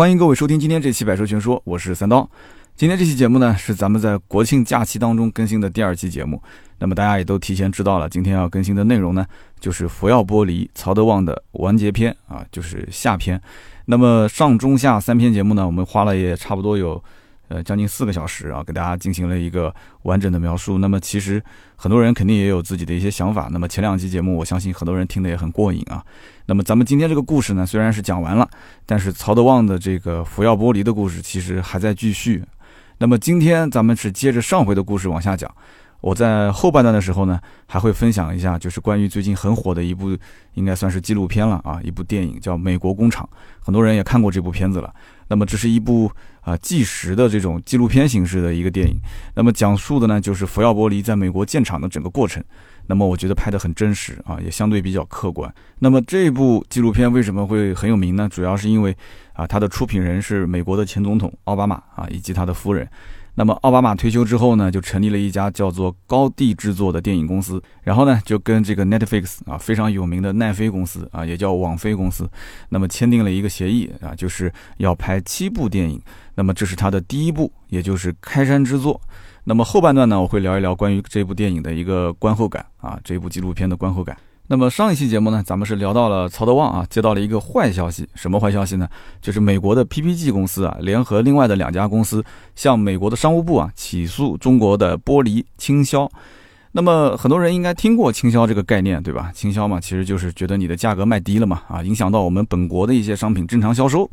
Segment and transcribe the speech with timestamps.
[0.00, 2.26] 欢迎各位收听今天这期《百车全说》，我是三刀。
[2.74, 6.42] 今天这期节目呢，是咱们在国庆假期当中更新的第二期节目。
[6.78, 9.26] 那么大家也都提前知道了，今天要更新的内容呢，
[9.60, 13.38] 就是福耀玻璃曹德旺的完结篇啊，就是下篇。
[13.84, 17.04] 那么上中下三篇节目呢，我们花了也差不多有。
[17.50, 20.78] 呃，将近四个小时啊，给大家进行了一个完整的描述。
[20.78, 21.42] 那么其实
[21.74, 23.48] 很多人肯定也有自己的一些想法。
[23.50, 26.00] 那么前两期节目，我相信很多人听得也很过瘾啊。
[26.46, 28.48] 那么咱们今天这个故事呢，虽然是讲完了，
[28.86, 32.44] 但是曹德旺的这个福耀玻璃的故事其实还在继续。
[32.98, 35.52] 那么今天咱们是接着上回的故事往下讲。
[36.02, 40.16] 我在后半段的时候呢，还会分享一下，就是关于最近很火的一部，
[40.54, 43.28] 应该算是纪录片了啊，一部电影叫《美国工厂》，
[43.62, 44.90] 很多人也看过这部片子了。
[45.28, 46.10] 那么这是一部
[46.42, 48.96] 啊纪实的这种纪录片形式的一个电影，
[49.34, 52.42] 那么讲述的呢就是福耀玻璃在美国建厂的整个过程。
[52.86, 55.52] 那么我觉得拍得很真实啊，也相对比较客观。
[55.78, 58.28] 那么这部纪录片为什么会很有名呢？
[58.28, 58.96] 主要是因为
[59.32, 62.88] 啊，它的出品人是美国的前总统奥巴马啊，以及他的夫人。
[63.40, 72.28] 那么奥巴马退休之后呢，就成立了一家叫做高地制作的电影公司，然后呢，就跟这个 Netflix 啊非常有名的奈飞公司啊，也叫网飞公司，
[72.68, 75.98] 那么签订了一个协议啊，就是要拍七部电影。
[76.34, 79.00] 那么这是他的第一部，也就是开山之作。
[79.44, 84.14] 那么后半段呢，我会聊一聊关于这部电影的一个观后感啊，这部纪录片的观后感。
[84.52, 88.88] 那么上一期节目呢，咱们是聊到了曹德旺啊，接到了一个坏消息，什么坏消息呢？
[89.22, 92.20] 就是美国的 PPG 公司啊，联合另外的两家公司，
[92.56, 96.10] 向美国的商务部啊起诉中国的玻璃倾销。
[96.72, 99.30] 那么很多人应该听过倾销这个概念，对吧？
[99.32, 104.10] 倾销嘛，其实就是觉得你的价格卖低了嘛，啊，影响到我们本国的一些商品正常销售。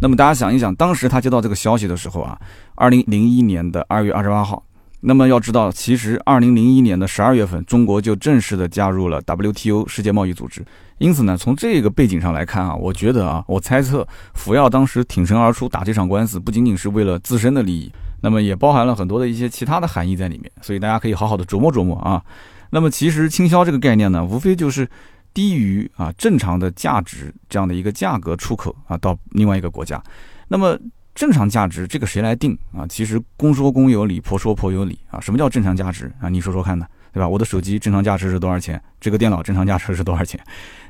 [0.00, 2.40] 那么大家想一想，当时他接到这个消息的时候啊，
[2.74, 4.64] 二零零一年的二月二十八号。
[5.06, 10.64] 那么要知道，其实二零零一年的十二月份，中国就正式的加入了 WTO 世界贸易组织。
[10.96, 20.50] 因此呢，从这个背景上来看啊，我觉得啊，我猜测福耀当时挺身而出打这场官司，不仅仅是为了自身的利益，那么也包含了很多的一些其他的含义在里面。
[20.62, 22.24] 所以大家可以好好的琢磨琢磨啊。
[22.70, 24.88] 那么其实倾销这个概念呢，无非就是
[25.34, 30.02] 低于啊正常的价值这样的一个价格出口啊到另外一个国家。
[30.48, 30.78] 那么
[31.14, 32.86] 正常价值这个谁来定啊？
[32.88, 35.20] 其实公说公有理，婆说婆有理啊。
[35.20, 36.28] 什么叫正常价值啊？
[36.28, 37.28] 你说说看呢，对吧？
[37.28, 38.82] 我的手机正常价值是多少钱？
[39.00, 40.40] 这个电脑正常价值是多少钱？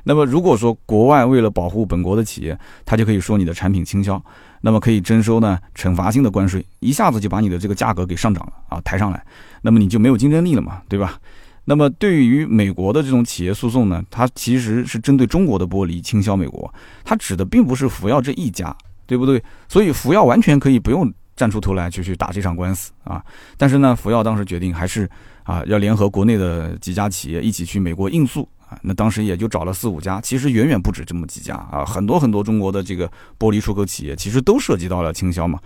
[0.03, 4.19] 那么如果说国外为了保护本国的企业，他就可以说你的产品倾销，
[4.61, 9.23] 那么可以征收呢惩罚性的关税，一下子就把你的这个价格给上涨了啊，抬上来，
[9.61, 11.19] 那么你就没有竞争力了嘛，对吧？
[11.67, 16.71] 那么对于美国的这种企业诉讼呢，它其实是针对中国的玻璃倾销美国，
[17.03, 18.75] 它指的并不是福耀这一家。
[19.05, 19.41] 对不对？
[19.67, 23.23] 所以福耀完全可以不用站出头来就去打这场官司啊！
[23.57, 25.09] 但是呢，福耀当时决定还是
[25.43, 28.79] 啊要联合国内的几家企业一起去美国应诉啊。
[28.81, 33.05] 那当时也就找了四五家，其实远远不止这么几家啊，很多很多中国的这个
[33.37, 35.59] 玻璃出口企业其实都涉及到了倾销嘛。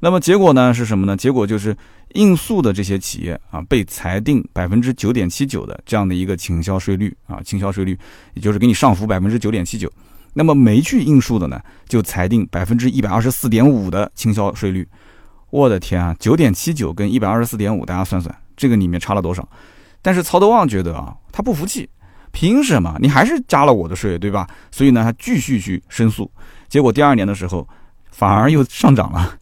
[0.00, 1.16] 那么结果呢是什么呢？
[1.16, 1.74] 结果就是
[2.12, 7.98] 应诉的这些企业啊被裁定百分之九点七九的这样的一个倾销税率啊，倾销税率
[8.34, 9.90] 也就是给你上浮百分之九点七九。
[10.38, 11.58] 那么没去应诉的呢，
[11.88, 14.86] 就裁定百分之一百二十四点五的倾销税率。
[15.48, 19.48] 我的天啊，九点七九跟一百二十四点五，大家算算，这个里面差了多少？
[20.02, 21.88] 但是曹德旺觉得啊，他不服气，
[22.32, 24.46] 凭什么你还是加了我的税，对吧？
[24.70, 26.30] 所以呢，他继续去申诉。
[26.68, 27.66] 结果第二年的时候，
[28.10, 29.38] 反而又上涨了。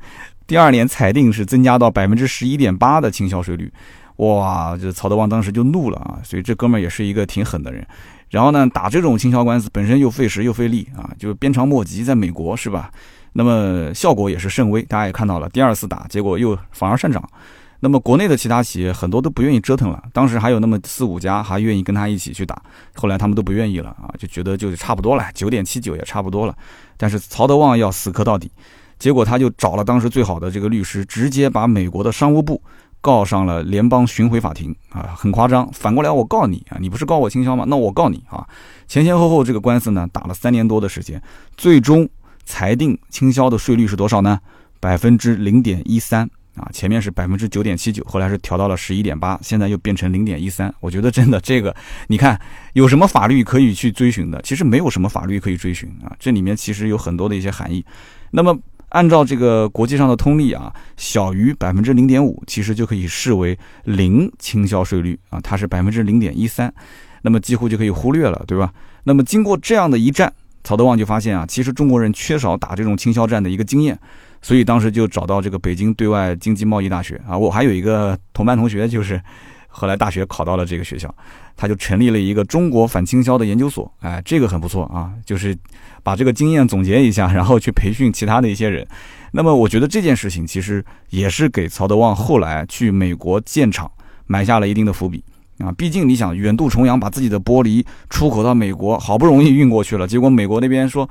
[0.46, 3.72] 第二年裁定是增加到百分之十一点八的倾销税率。
[4.18, 6.20] 哇，这曹德旺当时就怒了啊！
[6.22, 7.84] 所以这哥们儿也是一个挺狠的人。
[8.34, 12.90] 然后呢，打这种倾销官司本身又费时又费力啊，就鞭长莫及，在美国是吧？
[13.32, 17.22] 那么效果也是甚微，大家也看到了，第二次打结果又反而上涨。
[17.78, 22.60] 那么国内的其他企业很多都不愿意折腾了，当时还有那么四五家还愿意跟他一起去打，
[22.96, 26.56] 后来他们都不愿意了啊，就觉得就差不多了，九点七九也差不多了。
[26.96, 28.50] 但是曹德旺要死磕到底，
[28.98, 32.60] 结果他就找了当时最好的这个律师，直接把美国的商务部。
[33.04, 35.70] 告上了联邦巡回法庭啊，很夸张。
[35.74, 37.66] 反过来我告你啊，你不是告我倾销吗？
[37.68, 38.48] 那我告你啊。
[38.88, 41.22] 前前后后这个官司呢，打了三年多的时间，
[41.54, 42.08] 最终
[42.46, 44.40] 裁定倾销的税率是多少呢？
[44.80, 50.74] 百分之零点一三啊，前面是百分之九点七九，后来是调到了十一点八，现在又变成零点一三。
[50.80, 51.76] 我觉得真的这个，
[52.06, 52.40] 你看
[52.72, 54.40] 有什么法律可以去追寻的？
[54.40, 57.84] 其实没有什么法律可以追寻啊，这里面其实有很多的一些含义。
[58.30, 58.58] 那么。
[58.94, 66.72] 按照这个国际上的通例啊，小于百分之零点五，其实就可以视为零倾销税率啊，它是百分之零点一三，
[67.22, 68.72] 那么几乎就可以忽略了，对吧？
[69.02, 70.32] 那么经过这样的一战，
[70.62, 73.98] 曹德旺就发现啊，其实中国人缺少打这种倾销战的一个经验，
[74.40, 79.20] 所以当时就找到这个北京对外经济贸易大学啊，我还有一个同班同学就是
[79.76, 81.12] 后来大学考到了这个学校，
[81.56, 83.92] 他就成立了一个中国反倾销的研究所。
[84.00, 85.56] 哎，这个很不错啊，就是
[86.02, 88.86] 把这个经验总结一下，然后去培训其他的一些人。
[89.32, 93.90] 那么我觉得这件事情其实也是给曹德旺后来去美国建厂
[94.26, 95.24] 埋下了一定的伏笔
[95.58, 95.72] 啊。
[95.72, 101.08] 毕竟你想远渡重洋把自己的玻璃出口到美国，好不容易运过去了，结果美国那边说。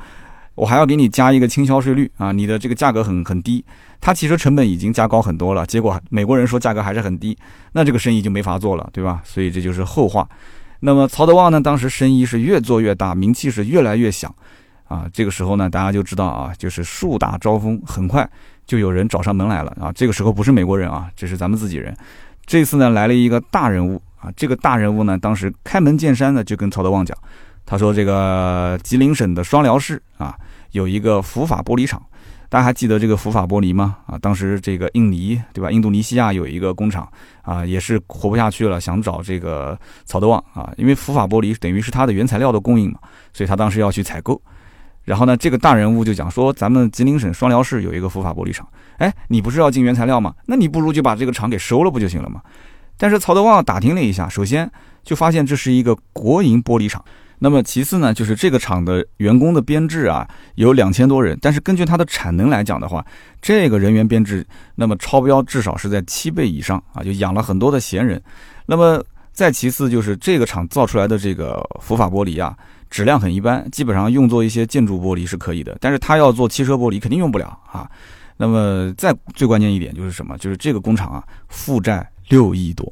[0.56, 3.64] 我还要给你加一个倾销税率啊，你的这个价格很很低，
[4.00, 7.36] 它其实成本已经加高很多了，结果美国人说价格还是很低，
[7.72, 9.22] 那这个生意就没法做了，对吧？
[9.24, 10.28] 所以这就是后话。
[10.80, 14.34] 那么曹德旺呢，当时生意是越做越大，名气是越来越响，
[14.88, 18.30] 啊，这个时候呢，大家就知道啊，就是树大招风，很快
[18.68, 19.92] 就有人找上门来了啊。
[19.94, 21.96] 这个时候不是美国人啊，这是咱们自己人。
[22.46, 27.18] 这次呢来了一个大人物啊，这个大人物呢，当时开门见山的就跟曹德旺讲。
[27.66, 30.36] 他说：“这个吉林省的双辽市啊，
[30.72, 32.02] 有一个福法玻璃厂，
[32.50, 33.98] 大家还记得这个福法玻璃吗？
[34.06, 35.72] 啊，当时这个印尼对吧？
[35.72, 37.08] 印度尼西亚有一个工厂
[37.42, 43.00] 啊，也是活不下去了，想找这个曹德旺啊，因为福法玻璃等于是它的原材料的供应嘛，
[43.34, 44.40] 所以他当时要去采购。
[45.04, 48.68] 然后呢，这个大人物就讲说，咱们吉林省双辽市有一个福法玻璃厂，
[48.98, 50.36] 哎，你不是要进原材料吗？
[50.46, 52.42] 那你不如就把这个厂给收了不就行了吗？
[52.98, 54.70] 但是曹德旺打听了一下，首先
[55.02, 57.04] 就发现这是一个国营玻璃厂。”
[57.44, 60.26] 那么其次呢，就是这个厂的员工的编制啊，
[60.56, 63.06] 有两千多人，但是根据它的产能来讲的话，
[63.42, 68.22] 这个人员编制那么超标至少是在七倍以上啊，就养了很多的闲人。
[68.66, 69.04] 那么
[69.34, 72.58] 再其次就是这个厂造出来的这个福法玻璃啊，
[72.90, 77.92] 质量很一般，基本上用作一些建筑玻璃是可以的，但是它要做汽车玻璃肯定用不了啊。
[78.38, 80.38] 那么再最关键一点就是什么？
[80.38, 82.90] 就是这个工厂啊，负债六亿多。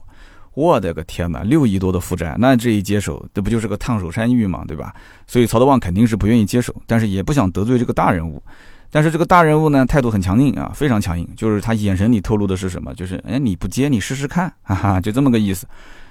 [0.54, 4.94] 我的个天哪，六亿多的负债，那这一接手，这不就是个烫手山芋嘛，对吧？
[5.26, 8.42] 所以曹德旺肯定是不愿意接手，但是也不想得罪这个大人物。
[8.90, 12.94] 但是这个大人物呢，态度很强硬啊，非常强硬，就是他眼神里透露的是什么？
[12.94, 15.66] 就是哎，你不接，你试试看，哈哈，就这么个意思。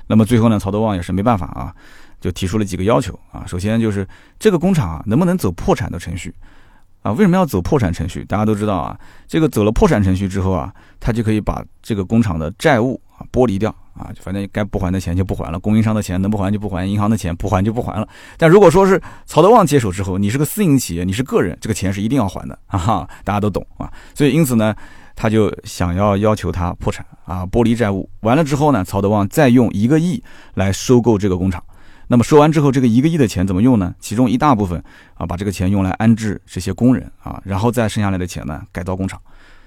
[0.06, 1.74] 那么最后呢，曹德旺也是没办法啊，
[2.18, 3.44] 就提出了几个要求啊。
[3.46, 4.08] 首先就是
[4.38, 6.34] 这个工厂啊，能不能走破产的程序
[7.02, 7.12] 啊？
[7.12, 8.24] 为什么要走破产程序？
[8.24, 13.74] 大家都知道啊，这个走了破产程序之后啊，他就可以把这个工厂的债务啊剥离掉。
[13.92, 18.08] 啊，反正该不还的钱就不还了，供应商的钱能不还就不还，银行的钱不还就不还了。
[18.38, 23.92] 但如果说是曹德旺接手之后，你是个私营企业，你是个人，这个钱是一定要还的啊，大家都懂啊。
[24.14, 24.74] 所以因此呢，
[25.14, 28.08] 他就想要要求他破产啊，剥离债务。
[28.20, 30.22] 完了之后呢，曹德旺再用一个亿
[30.54, 31.62] 来收购这个工厂。
[32.12, 33.94] 那么收完之后，这个一个亿的钱怎么用呢？
[34.00, 34.82] 其中一大部分
[35.14, 39.20] 啊，把这个钱用来安置这些工人啊，然后再剩下来的钱呢，改造工厂。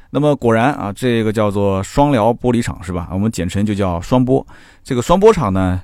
[0.10, 3.08] 那么果然啊，这个叫做双辽玻璃厂是吧？
[3.14, 4.46] 我们简称就叫双玻。
[4.84, 5.82] 这个双玻厂呢，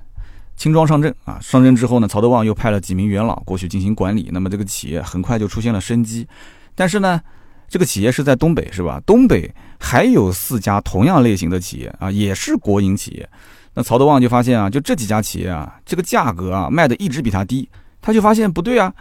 [0.58, 1.40] 轻装上阵啊。
[1.42, 4.30] 上阵之后呢，曹德旺又派了几名元老过去进行管理。
[4.34, 6.28] 那么这个企业很快就出现了生机。
[6.76, 7.22] 但是呢，
[7.70, 9.02] 这个企业是在东北是吧？
[9.06, 13.30] 东北还有四家同样类型的企业啊，也是国营企业。
[13.80, 17.66] 那曹德旺就发现啊，就这几家企业啊，这个价格啊卖的一直比他低。
[18.02, 18.94] 他就发现不对啊。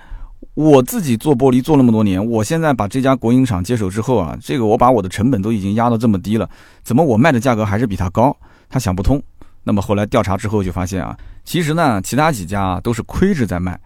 [0.55, 6.49] 我自己做玻璃做那么多年，我现在把这家国营厂接手之后啊，这个我把我的成本都已经压到这么低了，
[6.85, 8.37] 怎么我卖的价格还是比他高？
[8.69, 9.21] 他想不通。
[9.65, 13.77] 那么后来调查之后就发现啊，其实呢，其他几家都是亏着在卖，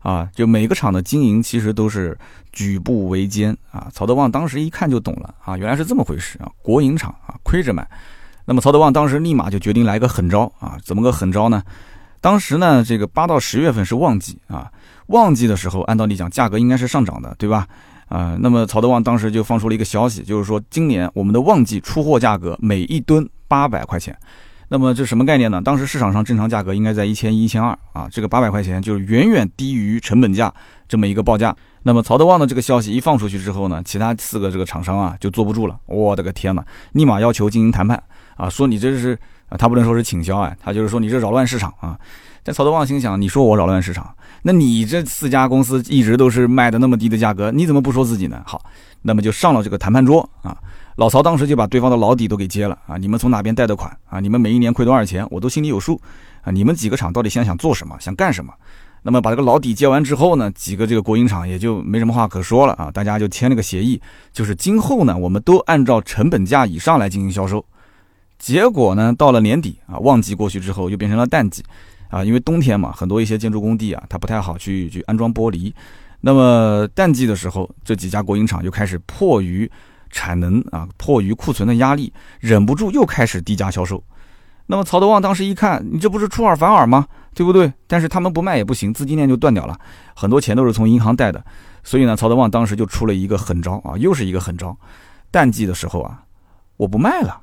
[0.00, 2.18] 啊，就每个厂的经营其实都是
[2.50, 3.86] 举步维艰啊。
[3.92, 7.88] 曹德旺当时一看就懂了啊，原来是这么回事啊，国营厂啊亏着卖。
[8.50, 11.62] 那么曹德旺当时立马就决定来个狠招啊，怎么个狠招呢？
[12.20, 14.68] 当时呢，这个八到十月份是旺季啊。
[15.06, 17.64] 旺季的时候，按道理讲，价格应该是上涨的，对吧？
[18.08, 24.18] 啊，那么曹德旺当时就放出了一个消息，就是说今年我们的旺季出货价格每一吨八百块钱。
[24.66, 25.62] 那么这什么概念呢？
[25.62, 30.52] 当时市场上正常价格应该在一千一、一千二啊，这个八百块钱就是远远低于成本价
[30.88, 31.54] 这么一个报价。
[31.84, 38.02] 那么曹德旺的这个消息一放出去之后呢，其他四个这个厂商啊就坐不住了，我的个天呐，立马要求进行谈判
[38.40, 39.18] 啊，说你这是
[39.50, 41.98] 啊，他不能说是倾销啊，他就是说你这扰乱市场啊。
[42.42, 44.14] 但曹德旺心想，你说我扰乱市场？
[44.42, 48.42] 那你这四家公司一直都是卖的那么低的价格，你怎么不说自己呢？
[48.46, 48.64] 好，
[49.02, 50.56] 那么就上了这个谈判桌啊。
[50.96, 52.96] 老曹当时就把对方的老底都给揭了啊。
[52.96, 54.20] 你们从哪边贷的款啊？
[54.20, 56.00] 你们每一年亏多少钱，我都心里有数
[56.40, 56.50] 啊。
[56.50, 58.50] 你们几个厂到底现在想做什么，想干什么？
[59.02, 62.90] 那么把这个老底接完之后呢，几个这个国营厂也就没什么话可说了啊。
[62.90, 64.00] 大家就签了个协议，
[64.32, 67.62] 就是今后呢，我们都按照成本价以上来进行销售。
[68.40, 71.62] 结果呢，到了年底啊，旺季过去之后，又变成了淡季。
[72.08, 75.72] 啊，因为冬天嘛，很多一些建筑工地啊，它不太好去去安装玻璃。
[76.20, 79.70] 那么淡季的时候，这几家国营厂又开始迫于
[80.10, 84.02] 产能啊，迫于库存的压力，忍不住又开始低价销售。
[84.66, 87.06] 那么曹德旺当时一看，你这不是出尔反尔吗？
[87.32, 87.72] 对不对？
[87.86, 89.78] 但是他们不卖也不行，资金链就断掉了，
[90.16, 91.44] 很多钱都是从银行贷的。
[91.84, 94.76] 所以呢，曹德旺当时就出了一个狠招啊，又是一个狠招。
[95.30, 96.24] 淡季的时候啊，
[96.76, 97.40] 我不卖了。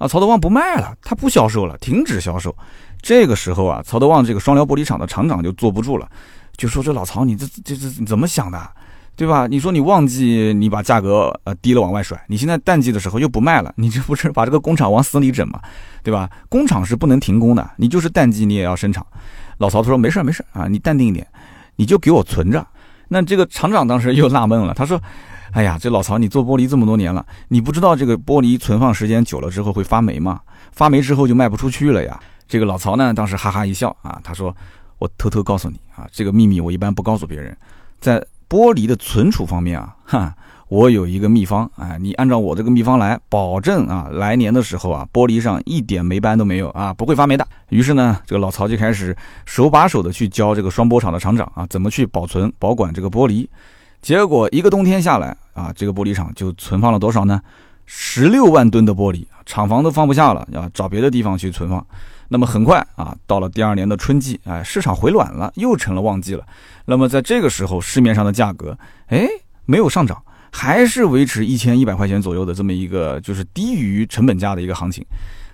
[0.00, 2.56] 啊，曹德旺不卖了，他不销售了，停止销售。
[3.02, 6.08] 这个时候啊，曹德旺这个双辽玻璃厂的厂长就坐不住了，
[6.56, 8.58] 就说：“这老曹，你这这这怎么想的，
[9.14, 9.46] 对吧？
[9.46, 15.60] 你说你旺季你把价格呃低了往外甩，你现在淡季的时候又不卖了，你这不是把这个工厂往死里整吗？
[16.02, 16.30] 对吧？
[16.48, 19.04] 工厂是不能停工的，你就是淡季你也要生产。”
[19.58, 21.26] 老曹他说：“没事没事啊，你淡定一点，
[21.76, 22.66] 你就给我存着。”
[23.08, 24.98] 那这个厂长当时又纳闷了，他说。
[25.52, 30.40] 哎呀，这老曹，你做玻璃这么多年了，你不知道这个玻璃存放时间久了之后会发霉吗？
[30.72, 32.18] 发霉之后就卖不出去了呀。
[32.46, 34.54] 这个老曹呢，当时哈哈一笑啊，他说
[34.98, 37.56] ：“我偷偷告诉你啊，这个秘密我一般不告诉别人，
[38.00, 40.34] 在玻璃的存储方面啊，哈，
[40.68, 49.16] 我有一个秘方啊，你按照我这个秘方来，保证啊，来年的时候啊，玻璃上一点霉斑都没有啊，不会发霉的。”于是呢，这个老曹就开始
[49.46, 53.48] 手把手的去教这个双玻厂的厂长啊，怎么去保存保管这个玻璃。
[54.02, 57.40] 结果一个冬天下来啊，这个玻璃厂就存放了多少呢？
[57.84, 61.84] 十六万吨的玻璃，厂房都放不下了，要找别的地方去存放。
[62.28, 66.46] 那么很快啊，到了第二年的春季，哎，市场回暖了，又成了旺季了。
[66.84, 68.78] 那么在这个时候，市面上的价格，
[69.08, 69.26] 哎，
[69.66, 75.04] 没有上涨，还是维持一千一百块钱左右的这么一个，就是低于成本价的一个行情。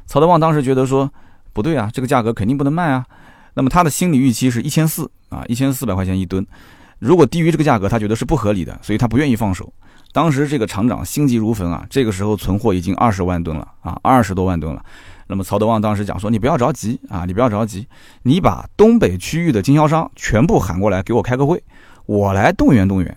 [0.04, 1.10] 曹德旺当时觉得说，
[1.54, 3.04] 不对啊，这个价格肯定不能卖啊。
[3.54, 6.46] 那么他的心理预期是一千四啊，一千四百块钱一吨。
[7.06, 9.72] 如果低于这个价格，他觉得是不合理的，所以他不愿意放手。
[10.12, 14.84] 当时这个厂长心急如焚啊，这个时候存货已经二十万吨了啊，二十多万吨了。
[15.28, 17.86] 那么曹德旺当时讲说：“你不要着急啊，你不要着急，
[18.22, 21.62] 你把东北区域的经销商全部喊过来，给我开个会，
[22.06, 23.16] 我来动员动员。”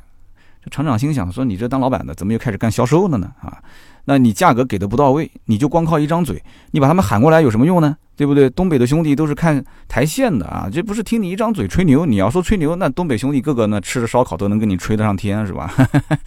[0.64, 3.32] 这厂长心想说：“你这当老板的怎么又开始干销售了呢？
[3.42, 3.58] 啊，
[4.06, 8.50] 那你价格给的不到位，你就光靠一张嘴，你把他们喊过来有什么用呢？”对不对？
[8.50, 12.06] 东北的兄弟都是看台线的啊，这不是听你一张嘴吹牛。
[12.06, 15.74] 你要说吹牛，那东北兄弟个个呢吃着烧烤都能跟你吹得上天，是吧？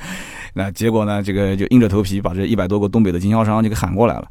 [0.57, 4.27] 那结果呢，这个就硬着头皮把这一百多个东北的经销商就给喊过来了。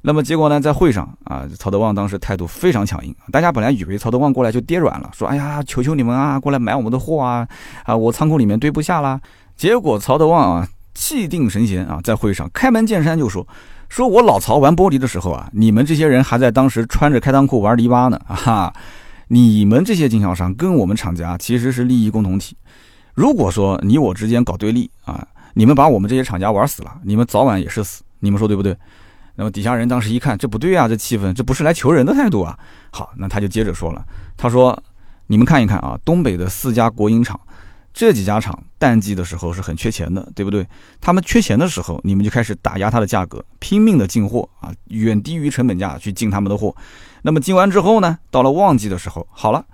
[0.00, 3.14] 那么结果呢，在会上啊，曹德旺当时态度非常强硬。
[3.30, 7.46] 大家本来以为曹德旺过来就跌软了，说：“哎呀，求求你们啊，过来买我们的货啊！
[7.84, 9.20] 啊，我仓库里面堆不下了。”
[9.54, 13.46] 结果曹德旺啊，气定神闲啊，在会上开门见山就说。
[13.92, 18.72] 说我老曹玩玻璃的时候啊，你们这些人还在当时穿着开裆裤玩泥巴呢啊！
[19.28, 22.56] 你们这些经销商跟我们厂家其实是利益共同体。
[23.12, 25.22] 如果说你我之间搞对立啊，
[25.52, 28.02] 你们把我们这些厂家玩死了，你们早晚也是死。
[28.20, 28.74] 你们说对不对？
[29.34, 32.58] 那么底下人当时一看，这不对啊，这气氛，这不是来求人的态度啊。
[32.92, 34.02] 好，那他就接着说了，
[34.38, 34.82] 他说
[35.28, 37.38] ：“你们看一看啊，东北的四家国营厂。”
[37.92, 40.66] 这几家厂淡季的时候是很缺钱的，对不对？
[41.00, 46.74] 他们缺钱的时候，你们就开始打压它的价格，拼命的进货啊，远低于成本价去进他们的货。
[47.22, 49.64] 那么进完之后呢，到了旺季的时候，好了，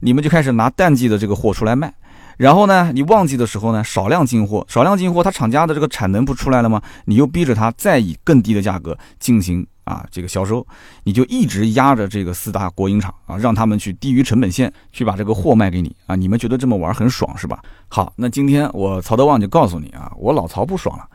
[0.00, 1.92] 你们就开始拿淡季的这个货出来卖。
[2.36, 6.80] 然后呢，你旺季的时候呢，少量进货，少量进货，它厂家的这个产能不出来了吗？
[7.04, 9.66] 你又逼着它再以更低的价格进行。
[9.84, 10.66] 啊，这个销售，
[11.04, 17.62] 你就一直压着这个四大国营厂啊，让他们去低于成本线去把这个货卖给你啊，你们觉得这么玩很爽是吧？
[17.88, 21.06] 好，那今天我曹德旺就告诉你啊，我老曹不爽了。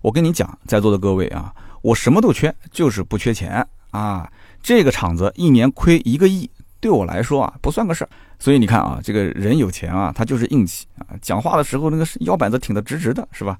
[0.00, 4.30] 我跟你讲，在座的各位啊，我什么都缺，就是不缺钱啊。
[4.62, 6.48] 这个厂子一年亏一个亿，
[6.80, 8.10] 对我来说啊不算个事儿。
[8.38, 13.58] 所以你看啊，这个人有钱啊，他就是硬气啊，讲话的时候那个腰板子挺得直直的，是吧？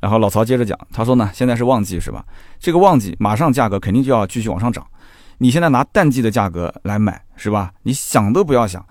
[0.00, 2.24] 然后老曹接着讲，他说呢，现在是旺季是吧？
[2.58, 4.86] 这个旺季马上价格肯定就要继续往上涨，
[5.38, 7.72] 你现在拿淡季的价格来买是吧？
[7.82, 8.84] 你想都不要想。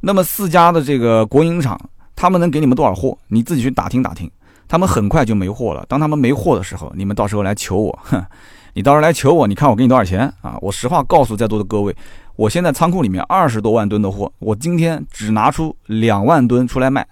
[0.00, 1.78] 那么四家的这个国营厂，
[2.14, 3.16] 他们能给你们多少货？
[3.28, 4.30] 你自己去打听打听。
[4.70, 5.82] 他们很快就没货了。
[5.88, 8.22] 当他们没货的时候，你们到时候来求我，哼，
[8.74, 10.58] 你到时候来求我，你看我给你多少钱啊？
[10.60, 11.96] 我实话告诉在座的各位，
[12.36, 17.08] 我现在仓库里面二十多万吨的货，我今天只拿出两万吨出来卖，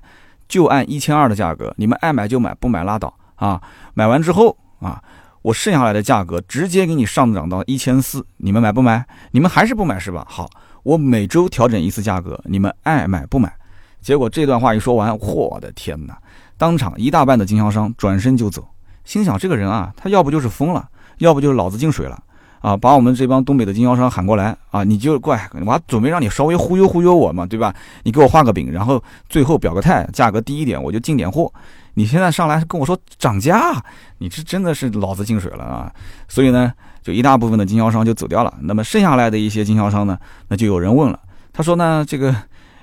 [0.47, 3.13] 就按一千二的价格，你们爱买就买，不买拉倒。
[3.37, 3.63] 啊，
[3.95, 5.03] 买完之后啊，
[5.43, 9.07] 我剩下来的价格直接给你上涨到一千四，你们买不买？
[9.31, 10.27] 你们还是不买是吧？
[10.29, 10.51] 好，
[10.83, 13.53] 我每周调整一次价格，你们爱买不买？
[14.01, 16.17] 结果这段话一说完，我的天哪！
[16.59, 18.67] 当场一大半的经销商转身就走，
[19.05, 20.89] 心想这个人啊，他要不就是疯了，
[21.19, 22.23] 要不就是脑子进水了
[22.61, 22.77] 啊！
[22.77, 27.75] 把我们这帮东北的经销商喊过来啊，你就过来，我准备让你稍微忽悠忽悠我嘛，对吧？
[28.05, 31.53] 你给我画个饼，然后最后表个态，价格低一点，我就进点货。
[31.99, 33.83] 你现在上来跟我说涨价，
[34.19, 35.91] 你这真的是脑子进水了啊！
[36.29, 36.71] 所以呢，
[37.03, 38.55] 就一大部分的经销商就走掉了。
[38.61, 41.19] 那么剩下来的一些经销商呢，那就有人问了，
[41.55, 42.37] 他说呢，这个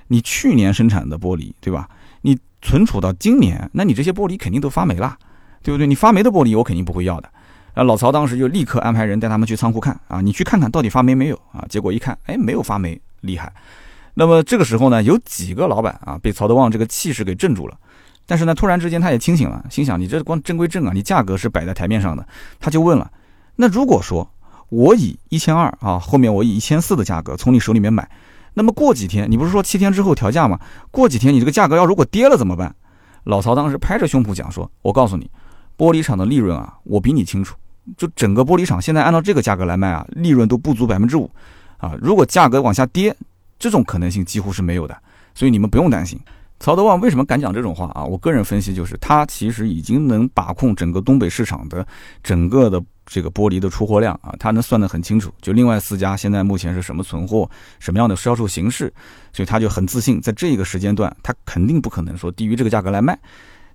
[0.08, 1.88] 你去年生产的玻璃对吧？
[2.22, 5.15] 你存储到今年，那你这些玻璃肯定都发霉了，
[5.62, 5.86] 对不对？
[5.86, 7.29] 你发霉的玻璃我肯定不会要的。
[7.75, 11.63] 啊，老曹当时就立刻安排人带他们去仓库看啊，你去看看到底发霉没有啊？
[11.70, 13.53] 结果一看，哎，没有发霉，厉害。
[14.15, 17.77] 那么这个时候呢，有几个老板啊，被曹德旺这个气势给镇住了。
[18.25, 22.25] 但是呢，突然之间他也清醒了，心想：你这光正归正啊，你价格是摆在台面上的。
[22.60, 23.12] 他就问了：
[23.56, 24.30] 那如果说
[24.70, 28.10] 我以一千二啊，后面我以一千四的价格从你手里面买，
[28.53, 30.60] 那么过几天，你不是说七天之后调价吗？
[30.89, 32.74] 过几天你这个价格要如果跌了怎么办？
[33.25, 35.30] 老曹当时拍着胸脯讲说：“我告诉你，
[35.77, 37.56] 玻璃厂的利润啊，我比你清楚。
[37.98, 41.30] 就整个玻璃厂现在按照这个价格来卖啊，利润都不足百分之五
[41.77, 41.94] 啊。
[42.01, 43.15] 如果价格往下跌，
[43.60, 44.98] 这种可能性几乎是没有的。
[45.36, 46.20] 所以你们不用担心。”
[46.63, 48.05] 曹德旺为什么敢讲这种话啊？
[48.05, 51.86] 我个人分析就是，他其实已经能把控整个东北市场的
[52.24, 55.29] 整个的这个玻璃的出货量啊，他能算得很清楚。
[55.41, 58.93] 就另外四家现在目前是什么存货，什么样的销售形式，
[59.34, 63.20] 所以他就很自信，在这个时间段，他肯定不可能说低于这个价格来卖。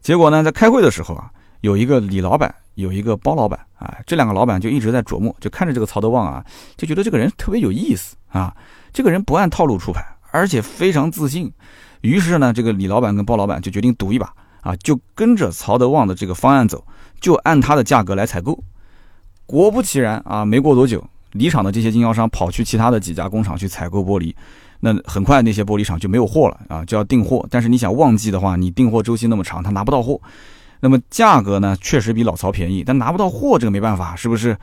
[0.00, 1.30] 结果呢，在开会的时候啊，
[1.60, 6.42] 有一个李老板，有一个包老板啊，这两个老板就一直在琢磨，就看着这个曹德旺啊，
[6.78, 8.56] 就觉得这个人特别有意思啊，
[8.94, 11.52] 这个人不按套路出牌，而且非常自信。
[12.02, 16.84] 于是呢，这个李老板跟包老板就决定赌一把啊，就跟着曹德旺的这个方案走，
[17.20, 18.58] 就按他的价格来采购。
[19.46, 21.02] 果不其然啊，没过多久，
[21.32, 24.34] 离厂的这些经销商跑去其他的几家工厂去采购玻璃，
[24.80, 27.46] 那很快那些玻璃厂就没有货了啊，就要订货。
[27.50, 30.20] 但是你想旺季的话，你订货周期那么长，他拿不到货。
[30.80, 34.56] 那么价格呢，确实比老曹便宜，但拿不到货，这个没办法，是不是？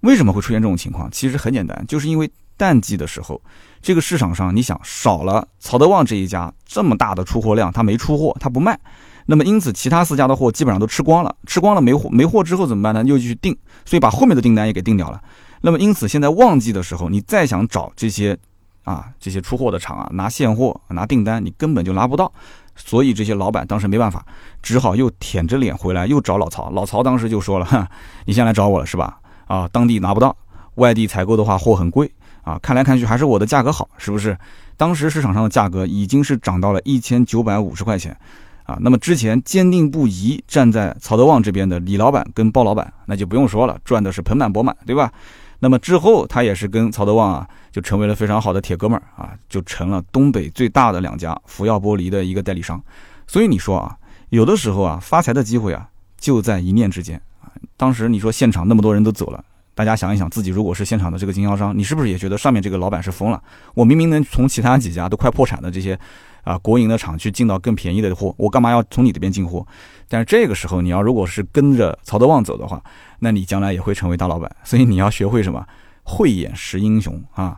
[0.00, 1.10] 为什么会出现这种情况？
[1.10, 3.40] 其实很简单，就是因为淡季的时候。
[3.82, 8.78] 这个市场上，你想少了曹德旺这一家这么大的出货量，他没出货，他不卖，
[9.26, 13.04] 那么因此其他四家的货基本上都吃光了，吃光了没货没货之后怎么办呢？
[13.04, 15.22] 又去订，所以把后面的订单也给订掉了。
[15.60, 18.36] 那么因此现在旺季的时候，你再想找这些
[18.84, 22.32] 啊这些出货的厂啊拿现货拿订单，你根本就拿不到。
[22.74, 24.24] 所以这些老板当时没办法，
[24.62, 26.70] 只好又舔着脸回来又找老曹。
[26.70, 27.88] 老曹当时就说了：“哈，
[28.26, 29.18] 你先来找我了是吧？
[29.46, 30.36] 啊，当地拿不到，
[30.74, 32.10] 外地采购的话货很贵。”
[32.46, 34.38] 啊，看来看去还是我的价格好，是不是？
[34.76, 38.16] 当时市场上的价格已经是涨到了一千九百五十块钱，
[38.62, 45.12] 啊，那么之前坚定不移站在曹德旺这边的李老板跟包老板，那就不用说了，赚的是盆满钵满，对吧？
[45.58, 52.80] 那么之后他也是跟曹德旺啊，就成为了非常好的铁哥们儿啊，就成了东北最大的两家福耀玻璃的一个代理商。
[53.26, 53.96] 所以你说啊，
[54.28, 57.50] 有的时候啊，发财的机会啊，就在一念之间啊。
[57.76, 59.44] 当时你说现场那么多人都走了。
[59.76, 63.38] 大家想一想，自己如果是现场的这个经销商，你是不是也觉得上面这个老板是疯了？
[63.74, 65.98] 我明明能从其他几家都快破产的这些，
[66.44, 69.66] 啊国营的厂去进到更便宜的货，我干嘛要从你这边进货？
[70.08, 72.82] 但是这个时候，你要如果是跟着曹德旺走的话，
[73.18, 74.50] 那你将来也会成为大老板。
[74.64, 75.62] 所以你要学会什么？
[76.04, 77.54] 慧眼识英雄啊！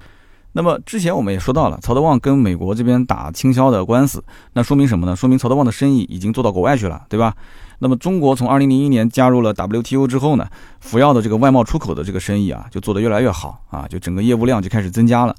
[0.52, 5.14] 那么之前我们也说到了，曹德旺跟美国这边打倾销的官司，那说明什么呢？
[5.14, 7.32] 说明曹德旺的生意已经做到国外去了，对吧？
[7.78, 10.46] 那么中国从二零零一年加入了 WTO 之后呢，
[10.80, 15.34] 福耀的这个外贸出口的这个生意啊，就做得越来越好啊，就整个业务量就开始增加了。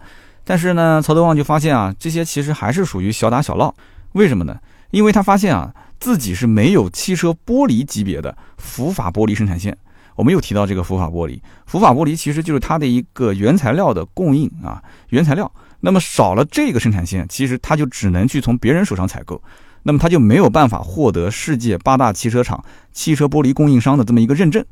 [0.45, 3.73] 但是呢，曹德旺就发现啊，这些其实还是属于小打小闹。
[4.13, 4.57] 为什么呢？
[4.91, 9.77] 因为他发现啊，自己是没有汽车玻璃级别的福法玻璃生产线。
[10.15, 15.49] 我们又提到这个福法玻璃，福法玻璃其实就是它的一个原材料的供应啊，原材料。
[15.81, 19.41] 那么少了这个生产线，其实他就只能去从别人手上采购。
[19.83, 24.63] 那么他就没有办法获得世界八大汽车厂汽车玻璃供应商的这么一个认证，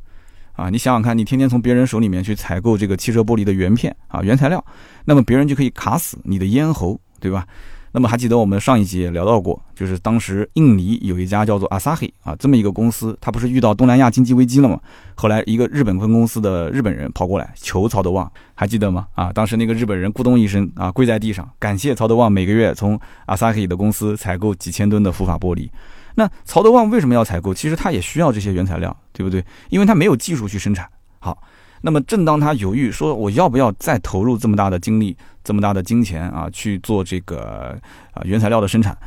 [0.53, 4.63] 啊，你想想看，你天天从别人手里面去采购这个汽车玻璃的原片啊原材料，
[5.05, 7.47] 那么别人就可以卡死你的咽喉，对吧？
[7.91, 14.79] 那么还记得我们上一集也聊到过，就是当时印尼有一家叫做 Asahi 啊这么一个公司，它不是遇到东南亚经济危机了吗？
[15.15, 19.07] 后来一个日本分公司的日本人跑过来求曹德旺，还记得吗？
[19.15, 25.69] 啊，当时那个日本人咕咚一声啊跪在地上，感谢曹德旺每个月从 Asahi 的公司采购几千吨的福法玻璃。
[26.15, 27.53] 那曹德旺为什么要采购？
[27.53, 29.43] 其实他也需要这些原材料，对不对？
[29.69, 30.87] 因为他没有技术去生产。
[31.19, 31.37] 好。
[31.81, 37.77] 那么，正当他犹豫说我要不要再投入这么大的精力、这么大的金钱啊去做这个
[38.11, 38.97] 啊原材料的生产，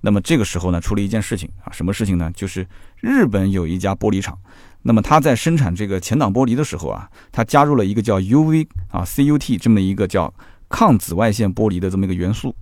[0.00, 2.30] 那么这个时候呢，出了一件事情啊，什么事情呢？
[2.34, 2.66] 就是
[3.00, 4.38] 日本有一家玻璃厂，
[4.82, 10.32] 那么他在生产这个前挡玻璃的时候啊，他加入了一个叫 UV 啊 CUT 这么一个叫
[10.68, 12.54] 抗紫外线玻璃的这么一个元素。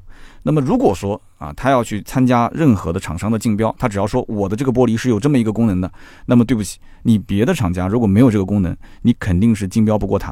[0.46, 5.90] 那么如果说啊，他要去参加任何的厂商的竞标，他只要说我的这个玻璃是有这么一个功能的，
[6.24, 10.30] 那么对不起，你别的厂家如果没有这个功能，你肯定是竞标不过他，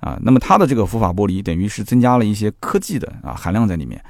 [0.00, 4.02] 啊，那么他的这个浮法玻璃等于是增加了一些科技的啊含量在里面。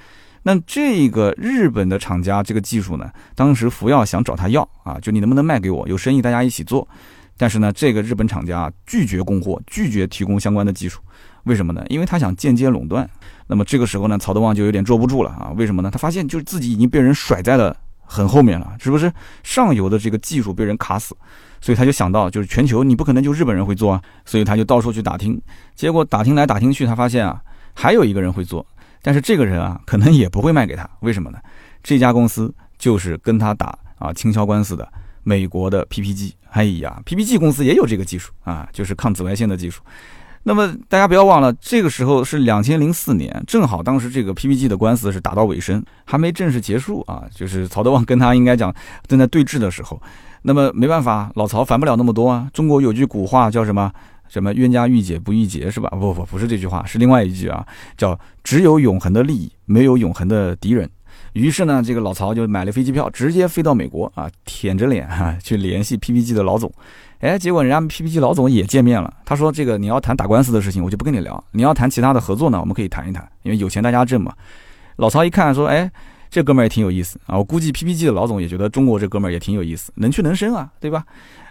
[0.44, 6.87] 那这个日本的厂家这个技术呢，当时福耀想找他要啊，就你能不能卖给我，有生意大家一起做。
[7.37, 11.00] 但是呢，这个日本厂家拒绝供货，拒绝提供相关的技术，
[11.44, 11.85] 为什么呢？
[11.88, 13.09] 因为他想间接垄断。
[13.46, 15.52] 那么这个时候呢，曹德旺就有点坐不住了啊！
[15.57, 15.90] 为什么呢？
[15.90, 19.12] 他发现就是自己已经被人甩在了很后面了，是不是？
[19.42, 21.14] 上游的这个技术被人卡死，
[21.61, 25.40] 所以他就想到，就是全球你不可能就日本人会做啊，所以他就到处去打听。
[25.74, 27.42] 结果打听来打听去，他发现啊，
[27.74, 28.64] 还有一个人会做，
[29.02, 30.88] 但是这个人啊，可能也不会卖给他。
[31.00, 31.38] 为什么呢？
[31.83, 34.90] 这家公司就是跟他打啊倾销官司的
[35.22, 36.33] 美国的 PPG。
[36.50, 39.83] 哎呀，PPG 公司也有这个技术啊，就是抗紫外线的技术。
[40.44, 48.74] 那么大家不要忘了，这个时候是两千零四年，正好当时这个 PPG 的官司是打到尾声，还没正式结束啊，就是曹德旺跟他应该讲
[49.07, 50.00] 正在对峙的时候。
[50.42, 52.48] 那么没办法，老曹烦不了那么多啊。
[52.52, 53.92] 中国有句古话叫什么？
[54.28, 55.90] 什么冤家宜解不宜结是吧？
[55.90, 57.66] 不不不是这句话，是另外一句啊，
[57.98, 60.88] 叫只有永恒的利益，没有永恒的敌人。
[61.35, 66.72] 于是呢，这个老曹就买了飞机票，直接飞到美国啊，舔着脸哈去联系 PPG 的老总。
[67.22, 69.14] 哎，结果人家 PPG 老总也见面了。
[69.24, 74.35] 他说：“这个你要谈打官司的事情，我就不跟你聊；你要谈其他的合作呢，我们可以谈一谈，因为有钱大家挣嘛。”
[74.98, 75.88] 老曹一看说：“哎，
[76.28, 77.38] 这哥们儿也挺有意思啊！
[77.38, 81.04] 我估计 PPG 的老总也觉得中国这哥们儿也挺有意思，能屈能伸啊，对吧？”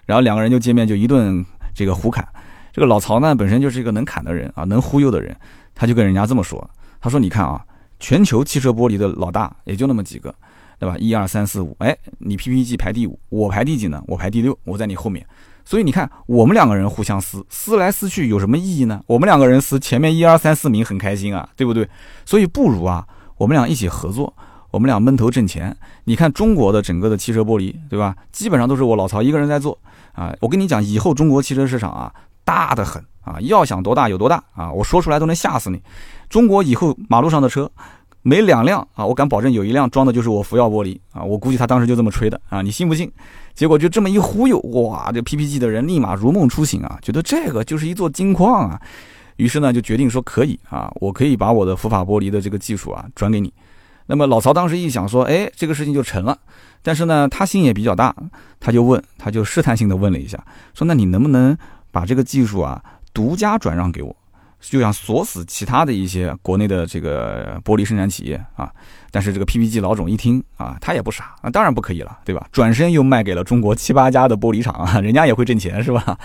[0.05, 2.27] 然后两个人就见面，就一顿这个胡侃。
[2.73, 5.33] 这个老曹呢，本身就是一个能侃的人啊，能忽悠的人，
[5.73, 7.65] 他就跟人家这么说：“他说你看啊，
[7.97, 10.35] 全球汽车玻璃的老大也就那么几个，
[10.77, 10.97] 对吧？
[10.99, 14.03] 一二三四五，哎，你 PPG 排第五，我排第几呢？
[14.05, 15.25] 我排第六，我在你后面。”
[15.63, 19.01] 所以你看，我们两个人互相撕，撕来撕去有什么意义呢？
[19.07, 21.87] 我们两个人撕，前面一二三四名很开心啊，对不对？
[22.25, 23.05] 所以不如啊，
[23.37, 24.33] 我们俩一起合作，
[24.71, 25.75] 我们俩闷头挣钱。
[26.05, 28.15] 你看中国的整个的汽车玻璃，对吧？
[28.31, 29.77] 基本上都是我老曹一个人在做
[30.13, 30.33] 啊。
[30.41, 35.81] 我跟你讲，以后中国汽车市场啊，大的很啊，要想多大有多大啊，我说出来都能吓死你。
[36.29, 37.71] 中国以后马路上的车。
[38.23, 41.23] 每两辆啊，我敢保证有一辆装的就是我福耀玻璃啊！
[41.23, 43.11] 我估计他当时就这么吹的啊，你信不信？
[43.55, 48.79] 结果就这么一忽悠，哇，这 PPG 的人立马如梦初醒啊，觉得这个就是一座金矿啊，
[49.37, 53.51] 于是呢就决定说可以啊，我可以把我的福法玻璃的这个技术啊转给你。
[54.05, 56.37] 那么老曹当时一想说，哎，这个事情就成了。
[56.83, 58.13] 但是呢，他心也比较大，
[58.59, 60.37] 他就问，他就试探性的问了一下，
[60.73, 61.57] 说那你能不能
[61.91, 64.15] 把这个技术啊独家转让给我？
[64.61, 68.71] 就想锁死其他的一些国内的这个玻璃生产企业啊，
[69.09, 72.47] 但是这个 PPG 老总一听啊，他也不傻啊，当然不可以了，对吧？
[72.51, 76.17] 转身又卖给了中国七八家的玻璃厂啊， 人家也会挣钱是吧？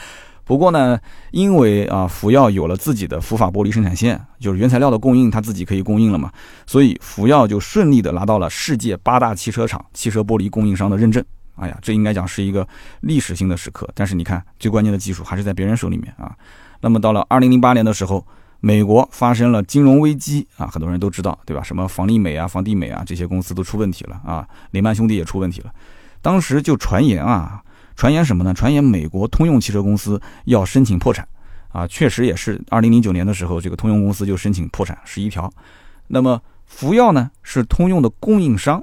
[0.44, 0.96] 不过呢，
[1.32, 6.30] 因为啊福耀有了自己的福法玻璃生产线，就是原材料的供应他自己可以供应了嘛，
[6.66, 11.24] 所以福耀就顺利的拿到了世界八大汽车厂汽车玻璃供应商的认证。
[11.56, 12.68] 哎呀，这应该讲是一个
[13.00, 13.88] 历史性的时刻。
[13.94, 16.36] 但是你看，最关键的技术还是在别人手里面啊。
[16.80, 18.24] 那么到了二零零八年的时候，
[18.60, 21.62] 美国发生了金融危机啊，很多人都知道，对吧？
[21.62, 25.72] 什么房利美啊、房地美啊这些公司都出问题了啊，雷曼兄弟也出问题了。
[26.22, 27.62] 当时就传言啊，
[27.94, 28.52] 传言什么呢？
[28.54, 31.26] 传言美国通用汽车公司要申请破产
[31.72, 35.52] 啊，确实也是二零零九年的时候，这个通用公司就申请破产十一条。
[36.08, 38.82] 那么福耀呢，是通用的供应商，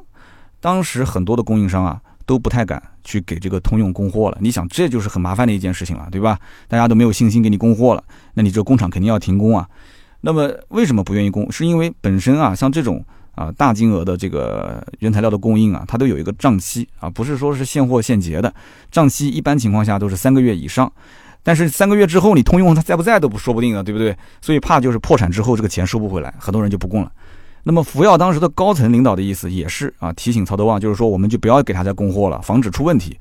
[0.60, 2.02] 当时很多的供应商啊。
[2.26, 4.38] 都不太敢去给这个通用供货了。
[4.40, 6.40] 你想，这就是很麻烦的一件事情了，对吧？
[6.68, 9.68] 大家都没有信心给你供货了，那你这个工厂肯定要停工啊。
[10.22, 11.52] 那么为什么不愿意供？
[11.52, 13.04] 是因为本身啊，像这种
[13.36, 18.54] 啊大金额的这个原材料的供应啊，它都有一个账期啊，不是说是现货现结的，
[18.92, 20.92] 账期一般情况下都是三个月以上。
[21.46, 24.16] 但是三个月之后，你通用它在不在都不说不定啊，对不对？
[24.40, 27.12] 所以怕就是破产之后这个钱收不回来，很多人就不供了。
[27.64, 33.18] 那么福耀当时的高层领导的意思也是啊，提醒曹德旺，就是说我们就不要给他再供货了，防止出问题。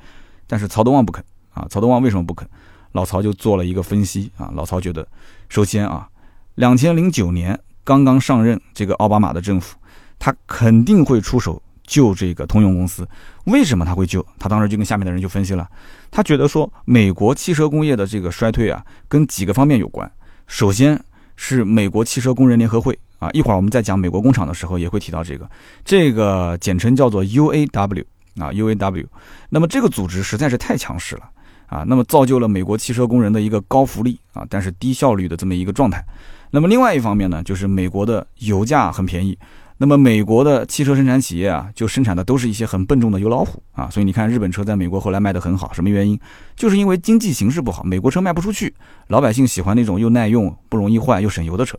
[0.48, 1.24] 但是曹德旺不肯
[1.55, 2.46] 啊，曹德旺为什么不肯？
[2.90, 5.07] 老曹就做了一个分析啊，老曹觉得，
[5.48, 6.09] 首先啊，
[6.57, 9.78] 两千零九年刚刚上任这个奥巴马的政府，
[10.18, 13.09] 他肯定会出手救这个通用公司。
[13.44, 14.26] 为什么他会救？
[14.38, 15.66] 他当时就跟下面的人就分析了，
[16.11, 20.11] 他觉得说美国汽车工业的这个衰退啊，跟几个方面有关。
[20.46, 21.02] 首先
[21.37, 22.98] 是美国汽车工人联合会。
[23.22, 25.48] 啊，一会儿我们在讲美国工厂的时候也会提到这个，
[25.85, 28.04] 这个简称叫做 UAW
[28.40, 29.06] 啊，UAW。
[29.48, 31.22] 那么这个组织实在是太强势了
[31.68, 36.04] 啊，那么造就了美国汽车工人的一个高福利啊，但是低效率的这么一个状态。
[36.50, 39.38] 那么另外一方面呢，就是美国的油价很便宜，
[39.78, 46.18] 那么美国的汽车生产企业啊，就生产的都是一些很笨重的油老虎啊，所以你看日本车在美国后来卖得很好，什么原因？
[46.56, 48.74] 就是因为经济形势不好，美国车卖不出去，
[49.06, 51.78] 老百姓喜欢那种又耐用、不容易坏又省油的车。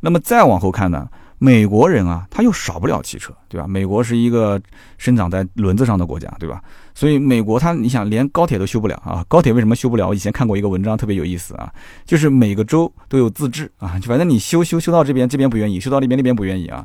[0.00, 1.08] 那么再往后看呢，
[1.38, 3.66] 美国人啊，他又少不了汽车，对吧？
[3.66, 4.60] 美国是一个
[4.96, 6.60] 生长在轮子上的国家，对吧？
[6.94, 9.24] 所以美国他，你想连高铁都修不了啊？
[9.28, 10.08] 高铁为什么修不了？
[10.08, 11.72] 我以前看过一个文章，特别有意思啊，
[12.04, 16.84] 就是每个州都有自治啊，反正你修修修到这边，这边不愿意；修到那边，那边不愿意啊。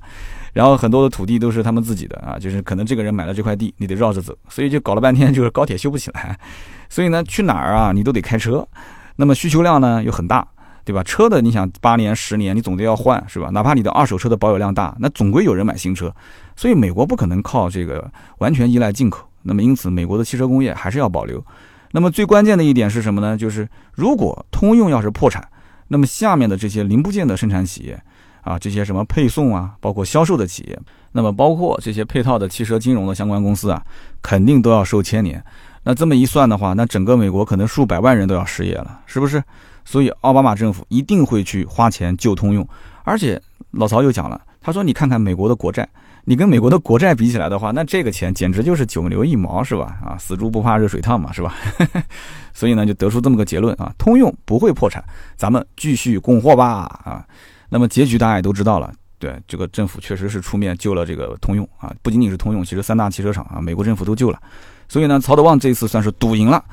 [0.54, 6.38] 然后很多的土地都是他们自己的啊，就是可能这个人买了这块地，你得绕着走，所以就搞了半天，就是高铁修不起来。
[6.90, 8.68] 所以呢，去哪儿啊，你都得开车，
[9.16, 10.48] 那么需求量呢又很大。
[10.86, 11.02] 对吧？
[11.04, 13.50] 车的你想八年十年，你总得要换，是吧？
[13.52, 16.14] 哪怕你的二手车的保有量大，那总归有人买新车。
[16.56, 19.28] 所以美国不可能靠这个完全依赖进口。
[19.44, 21.44] 那么因此，美国的汽车工业还是要保留。
[21.92, 23.38] 那么最关键的一点是什么呢？
[23.38, 25.48] 就是如果通用要是破产，
[25.90, 28.02] 那么下面的这些零部件的生产企业
[28.42, 30.80] 啊，这些什么配送啊，包括销售的企业，
[31.12, 33.82] 那么包括这些配套的汽车金融的相关公司啊，
[34.22, 35.44] 肯定都要受牵连。
[35.84, 39.44] 那这么一算的话，那整个美国可能数百万人都要失业了，是不是？
[39.86, 42.68] 所以奥巴马政府一定会去花钱救通用。
[43.04, 43.42] 而且
[43.72, 45.88] 老曹又讲了，他说：“你看看美国的国债，
[46.24, 49.98] 你跟美国的国债比起来的话，那这个钱简直就是九牛一毛，是吧？
[50.06, 51.54] 啊，死猪不怕热水烫嘛，是吧？
[52.54, 55.04] 所以呢，就得出这么个结论啊，通用不会破产，
[55.36, 57.02] 咱们继续供货吧。
[57.04, 57.26] 啊，
[57.68, 64.40] 那么结局大家也都知道了。”对，这个政府确实是出面救了这个通用啊，不仅仅是通用，其实三大汽车厂啊，美国政府都救了。
[64.88, 66.64] 所以呢，曹德旺这次算是赌赢了。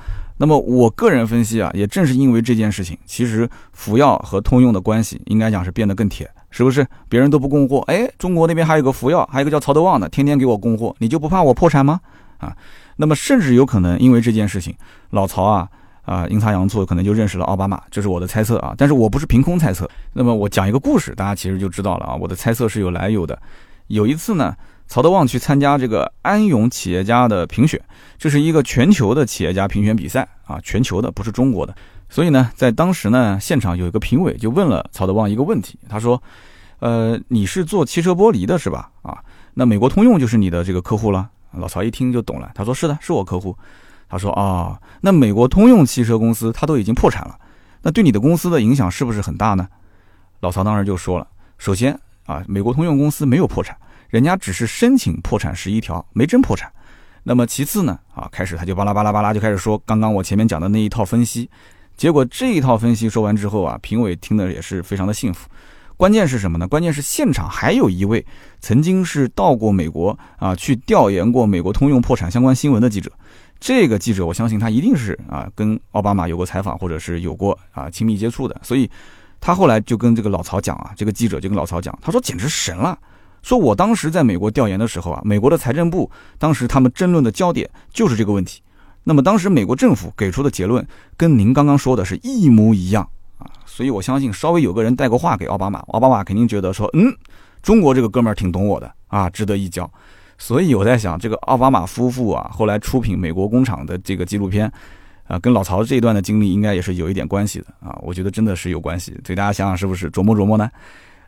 [0.41, 6.87] 那么我个人分析啊，也正是因为这件事情，其实福耀和通用的关系应该讲是变得更铁，是不是？
[7.11, 12.01] 别人都不供货，哎，中国那边还有个福耀，还有个叫曹德旺的，天天给我供货，你就不怕我破产吗？
[12.39, 12.57] 啊，
[12.97, 14.75] 那么甚至有可能因为这件事情，
[15.11, 15.69] 老曹啊。
[16.07, 18.75] 啊，阴差阳错可能就认识了奥巴马，这是我的猜测啊。
[18.77, 19.89] 但是我不是凭空猜测。
[20.15, 22.17] 那么我讲一个故事，大家其实就知道了啊。
[22.17, 23.39] 我的猜测是有来由的。
[23.89, 24.57] 有一次呢，
[24.91, 27.81] 曹德旺去参加这个安永企业家的评选，
[28.19, 31.73] 这是一个全球的企业家评选比赛啊，全球的不是中国的。
[32.09, 36.21] 所以呢，在当时呢，现场有一个评委就问了曹德旺一个问题，他说
[36.81, 38.91] ：“呃，你是做汽车玻璃的是吧？
[39.03, 39.17] 啊，
[39.55, 43.57] 那美国通用就是你的这个客户了。”老曹一听就懂了，他说：“是的，是我客户。”
[44.11, 47.39] 他说啊，那美国通用汽车公司它都已经破产了，
[47.83, 49.69] 那对你的公司的影响是不是很大呢？
[50.41, 53.77] 老曹当时就说了，首先啊，美国通用公司没有破产，
[54.11, 56.71] 人家只是申请破产十一条，没真破产。
[57.23, 61.49] 那么其次呢，啊，开始他就巴拉巴拉巴拉就开始说刚刚我前面讲的那一套分析，
[61.97, 65.49] 结果这一套分析说完之后啊，评委听的也是非常的幸福。
[65.97, 66.67] 关键是什么呢？
[66.67, 68.25] 关键是现场还有一位
[68.59, 73.13] 曾经是到过美国啊，去调研过美国通用破产相关新闻的记者。
[73.61, 78.91] 这个记者，我相信他一定是啊，跟奥巴马有过采访，或者是有过啊亲密接触的，所以
[79.39, 82.99] 他后来就跟这个老曹讲啊，这个记者就跟老曹讲，他说简直神了，
[83.43, 88.63] 说我当时在美国调研的时候啊，美国的财政部当时他们争论的焦点就是这个问题，
[89.05, 97.11] 那么当时美国政府给出的结论跟您刚刚说的是一模一样啊，所以我相信稍微有个人带过话给奥巴马，奥巴马肯定觉得说，嗯，
[97.63, 99.91] 中国这个哥们儿挺懂我的啊，值得一交。
[100.37, 104.71] 所以我在想，这个奥巴马夫妇啊，后来出品美国工厂的这个纪录片，
[105.27, 107.99] 啊，跟老曹这一段的经历应该也是有一点关系的啊。
[108.03, 110.71] 我觉得真的是有关系，所以大家想想是不是琢磨琢磨呢？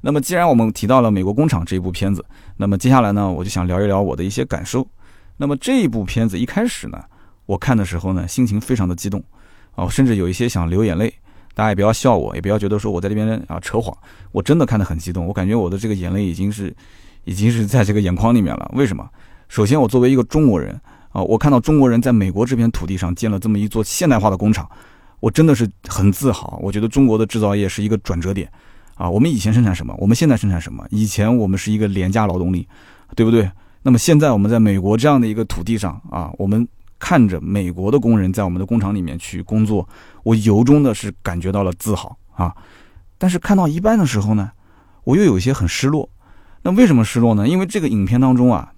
[0.03, 2.23] 那么既然我们提到了美国工厂这一部片子，
[2.59, 4.87] 那么接下来呢，我就想聊一聊我的一些感受。
[5.39, 7.03] 那么这一部片子一开始呢，
[7.47, 9.25] 我看的时候呢，心情非常的激动，
[9.75, 11.11] 啊，甚至有一些想流眼泪。
[11.55, 13.97] 大家也不要笑我，也不要觉得说我在这边啊扯谎，
[14.31, 16.75] 我真的看得很激动，我感觉我的这个眼泪已经是。
[17.25, 18.69] 已经是在这个眼眶里面了。
[18.75, 19.09] 为什么？
[19.49, 20.75] 首先，我作为一个中国人
[21.13, 24.69] 啊，我看到中国人在美国这片土地上建了这么一座现代化的工厂，
[25.21, 26.59] 我真的是很自豪。
[26.61, 28.51] 我觉得中国的制造业是一个转折点
[29.03, 29.11] 啊。
[29.11, 29.95] 我们以前生产什么？
[29.99, 30.87] 我们现在生产什么？
[30.91, 32.69] 以前我们是一个廉价劳动力，
[33.17, 33.51] 对不对？
[33.83, 36.67] 那么现在我们在美国这样的一个土地上啊，我们
[37.01, 39.89] 看着美国的工人在我们的工厂里面去工作，
[40.23, 42.55] 我由衷的是感觉到了自豪啊。
[43.19, 44.53] 但是看到一半的时候呢，
[45.03, 46.09] 我又有些很失落。
[46.63, 47.49] 那为什么失落呢？
[47.49, 48.73] 因为这个影片当中啊，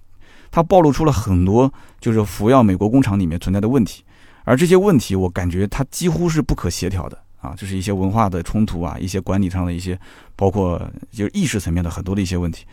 [0.49, 4.03] 它暴露出了很多就是福耀美国工厂里面存在的问题，
[4.43, 9.99] 而这些问题我感觉它几乎是不可协调的啊，就是一些文化的冲突啊，一些管理上的一些，
[10.35, 10.81] 包括
[11.11, 12.65] 就是意识层面的很多的一些问题。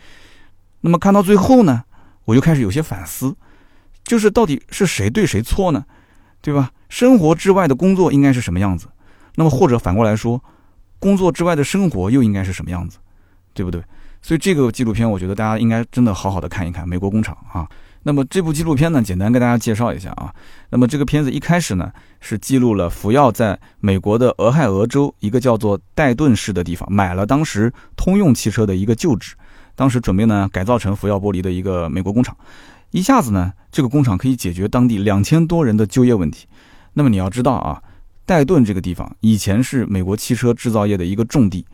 [0.81, 1.83] 那么看到最后呢，
[2.25, 3.35] 我就开始有些反思，
[4.03, 5.85] 就是到底是谁对谁错呢？
[6.41, 6.71] 对吧？
[6.89, 8.87] 生活之外的工作应该是什么样子？
[9.35, 10.43] 那么或者反过来说，
[10.99, 12.97] 工作之外的生活又应该是什么样子？
[13.53, 13.81] 对不对？
[14.21, 17.67] 所以这个纪录片，我觉得大家应该真的好好的看一看《美国工厂》啊。
[18.03, 20.33] 那么这部纪录片呢，简单跟大家介绍一下啊。
[20.69, 29.35] 那么这个片子一开始呢，是记录了福耀在美国的俄亥俄州一个叫做戴顿市的地方买了当时通用汽车的一个旧址，
[29.75, 32.35] 当时准备呢改造成福耀玻璃的一个美国工厂。
[32.91, 36.45] 一下子呢，这个工厂可以解决当地两千多人的就业问题。
[36.93, 37.81] 那么你要知道啊，
[38.25, 41.65] 戴顿这个地方以前是美国汽车制造业的一个重地。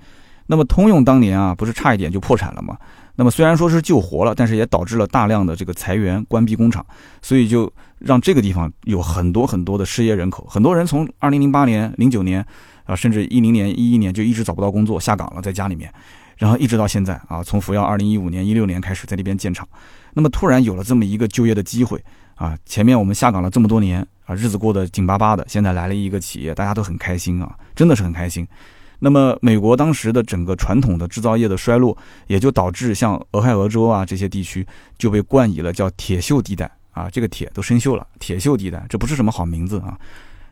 [0.45, 2.77] 那么通用当年啊，不是差一点就破产了吗？
[3.19, 6.85] 那么虽然说是救活了，但是也导致了大量的这个裁员、关闭工厂，
[7.21, 10.47] 所以就让这个地方有很多很多的失业人口。
[10.49, 12.39] 很多人从二零零八年、零九年
[12.85, 15.93] 啊，甚至一零年、一一年就一直找不到工作，下岗了，在家里面，
[16.37, 19.67] 然后一直到现在啊，从福耀二零一五年、一六年开始在那边建厂，
[20.13, 22.01] 那么突然有了这么一个就业的机会
[22.35, 28.47] 啊，前面我们下岗了这么多年啊，日子过得紧巴巴的，现在来了一个企业，大家都很开心啊，真的是很开心。
[29.01, 39.97] 那么，美国当时的整个传统的制造业的衰落，也就导致像俄亥俄州啊这些地区就被冠以了叫“铁锈地带”啊，这个铁都生锈了，铁锈地带，这不是什么好名字啊。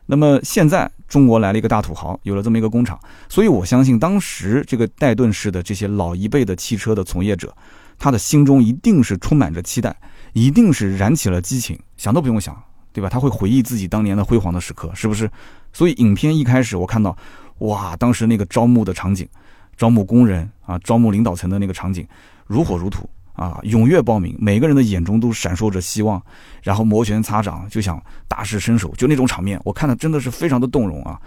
[0.06, 7.54] 那么现在中国来了一个大土豪，有了这么一个工厂，所以我相信当时这个戴顿市的这些老一辈的汽车的从业者，
[7.98, 9.94] 他的心中一定是充满着期待，
[10.32, 12.58] 一定是燃起了激情，想都不用想，
[12.94, 13.10] 对吧？
[13.10, 15.30] 他会回忆自己当年的辉煌的时刻，是不是？
[15.74, 17.14] 所以影片一开始我看到。
[17.58, 19.28] 哇，当时那个招募的场景，
[19.76, 22.06] 招募工人啊，招募领导层的那个场景，
[22.46, 26.22] 如火如荼啊，踊跃报名，每个人的眼中都闪烁着希望，
[26.62, 31.20] 然后摩拳擦掌，就想大施身手，就那种场面，我看的真的是非常的动容啊。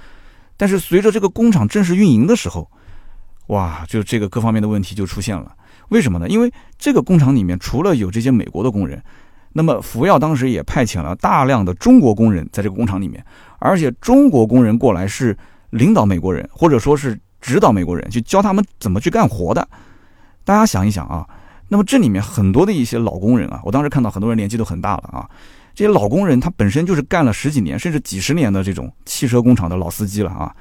[0.57, 2.69] 但是随着这个工厂正式运营的时候，
[3.47, 5.55] 哇，就这个各方面的问题就出现了。
[5.89, 6.29] 为什么呢？
[6.29, 9.01] 因为这个工厂里面除了有这些美国的工人，
[9.53, 13.25] 那么福耀当时也派遣了大量的中国工人在这个工厂里面，
[13.59, 15.37] 而且中国工人过来是
[15.71, 19.67] 领导美国人，或者说是指导美国人，去教他们怎么去干活的。
[20.43, 21.27] 大家想一想啊，
[21.67, 25.29] 那么这里面很多的一些老工人啊，我当时看到很多人年纪都很大了啊，
[25.73, 30.55] 这些老工人他本身就是干了十几年甚至几十年的这种汽车工厂的老司机了啊。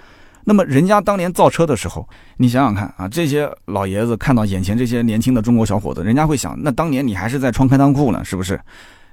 [0.44, 8.58] 那么人家当年造车的时候，你想想看啊，这些老爷子看到眼前这些年轻的中国小伙子，人家会想，那当年你还是在穿开裆裤呢，是不是？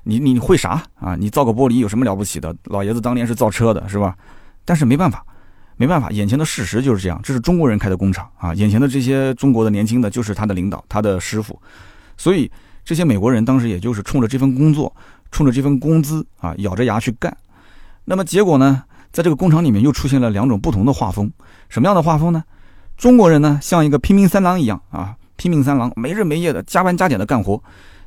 [0.04, 1.18] 你你会啥啊？
[1.18, 2.56] 你造个玻璃有什么了不起的？
[2.66, 4.16] 老爷子当年是造车的，是吧？
[4.64, 5.26] 但是没办法，
[5.78, 11.60] 没办法，眼前的事实就是这样，这是中国人开的工厂啊，眼前的这些中国的年轻的就是他的领导，他的师傅，
[12.18, 12.52] 所以
[12.84, 14.94] 这些美国人当时也就是冲着这份工作，
[15.32, 17.36] 冲着这份工资啊，咬着牙去干。
[18.06, 18.84] 那么结果呢？
[19.10, 21.32] 在这个工厂里面又出现了两种不同的画风，
[21.70, 22.44] 什么样的画风呢？
[22.98, 27.60] 中国人呢像一个拼命三郎一样啊，拼命三郎没日没夜的加班加点的干活，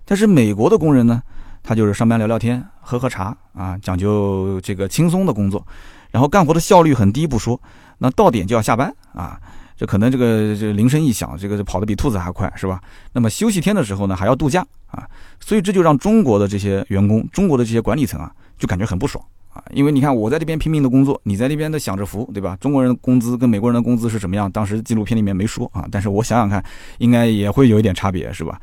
[0.04, 1.22] 但是美国的工人呢，
[1.62, 5.66] 他就是上班聊聊天、喝喝茶啊，讲究这个轻松的工作，
[6.10, 7.60] 然后干活的效率很低不说，
[7.98, 9.40] 那到点就要下班啊，
[9.76, 12.80] 这可能这个这铃声一响，这个跑得比兔子还快是吧？
[13.12, 15.08] 那么休息天的时候呢，还要度假啊，
[15.40, 19.24] 所以这就让中国的这些员工、中国的这些管理层啊，就感觉很不爽。
[19.52, 22.56] 啊，因为你看我在这边拼命的工作，你在那边的享着福，对吧？
[22.60, 24.48] 中国人的工资跟美国人的工资是什么样？
[24.52, 26.64] 当时纪录片里面没说啊，但是我想想看，
[26.98, 28.60] 应该也会有一点差别，是吧？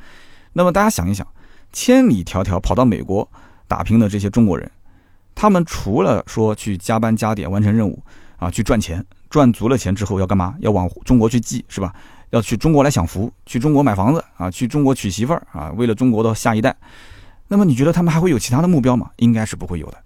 [0.54, 1.28] 那么大家想一想，
[1.74, 3.30] 千里迢迢跑到美国
[3.68, 4.72] 打拼的这些中国人，
[5.40, 8.02] 他们除了说去加班加点完成任务
[8.38, 10.56] 啊，去赚钱，赚足了钱之后要干嘛？
[10.62, 11.94] 要往中国去寄，是吧？
[12.32, 16.76] 要去中国来享福，去中国买房子啊，去中国娶媳妇儿啊，为了中国的下一代。
[17.48, 19.12] 那么你觉得他们还会有其他的目标吗？
[19.18, 19.98] 应该是不会有的。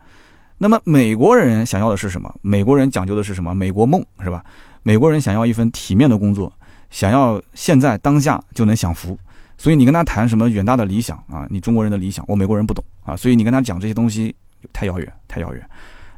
[0.57, 2.29] 那么美国人想要的是什么？
[2.41, 3.55] 美国人讲究的是什么？
[3.55, 4.43] 美国梦是吧？
[4.83, 6.51] 美国人想要一份体面的工作，
[6.89, 9.17] 想要现在当下就能享福。
[9.57, 11.47] 所以你跟他谈什么远大的理想啊？
[11.49, 13.15] 你中国人的理想，我美国人不懂啊。
[13.15, 14.35] 所以你跟他讲这些东西
[14.73, 15.69] 太遥远，太遥远。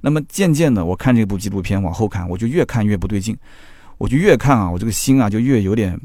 [0.02, 3.38] 那么渐渐的，我看这部纪录片往后看，我就越看越不对劲，
[3.98, 6.00] 我就越看啊，我这个心啊就越有点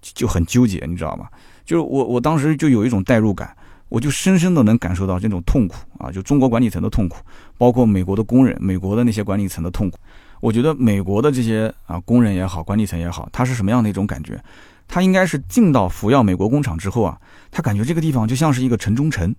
[0.00, 1.28] 就很纠结，你知道吗？
[1.64, 3.54] 就是我我当时就有一种代入感。
[3.88, 7.18] 我就深深的能感受到这种痛苦啊，就中国管理层的痛苦，
[7.58, 9.98] 包括美国的工人、美国的那些管理层的痛苦。
[10.40, 14.42] 我觉得美国的这些啊工人也好，管理层也好，他是什么样的一种感觉？
[14.88, 17.20] 他应该是进到福耀美国工厂之后啊，
[17.50, 19.34] 他感觉这个地方就像是一个城中城，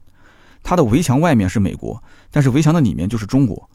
[0.64, 3.70] 它的围墙外面是美国，但是围墙的里面就是中国，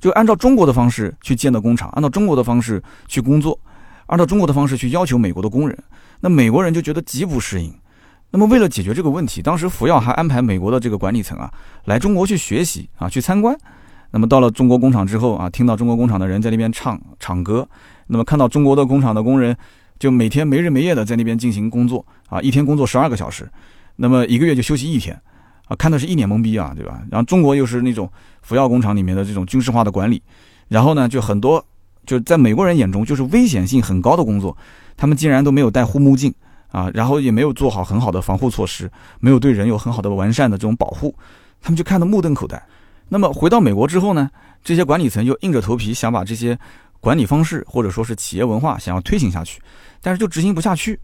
[0.00, 3.58] 就按照中国的方式去建的工厂，按照中国的方式去工作，
[4.06, 5.78] 按照中国的方式去要求美国的工人，
[6.20, 7.72] 那美国人就觉得极不适应。
[8.30, 11.52] 那么为了解决这个问题，当时福耀还安排美国的这个管理层啊
[11.84, 13.56] 来中国去学习啊去参观。
[14.10, 17.68] 那么到了中国工厂之后啊，听到中国工厂的人在那边唱唱歌，
[18.08, 19.56] 那么看到中国的工厂的工人
[19.98, 23.48] 就每天没日没夜的在那边进行工作啊，一天工作十二个小时，
[23.96, 25.18] 那么一个月就休息一天
[25.76, 27.02] 看的是一脸懵逼啊，对吧？
[27.10, 28.10] 然后中国又是那种
[28.42, 30.22] 福耀工厂里面的这种军事化的管理，
[30.68, 31.64] 然后呢就很多
[32.06, 34.56] 就在美国人眼中就是危险性很高的工作，
[34.96, 36.32] 他们竟然都没有戴护目镜。
[36.72, 41.14] 啊，然后也没有做好很好的防护措施，没有对人有很好的完善的这种保护，
[41.60, 42.66] 他们就看得目瞪口呆。
[43.10, 44.30] 那么回到美国之后呢，
[44.64, 46.58] 这些管理层就硬着头皮想把这些
[46.98, 49.60] 管理方式或者说是企业文化想要推行下去，
[50.00, 50.98] 但是就执行不下去。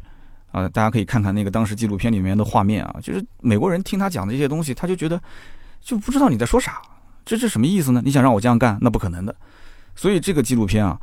[0.51, 5.21] 啊，大家可以看看那个当时纪录片里面的画面啊，就是美国人听他讲的这些东西，他就觉得
[5.81, 6.81] 就不知道你在说啥，
[7.25, 8.03] 这是什么意思呢？
[8.05, 9.35] 你想让我这样干，那不可能的。
[9.95, 10.99] 所以这个纪录片啊，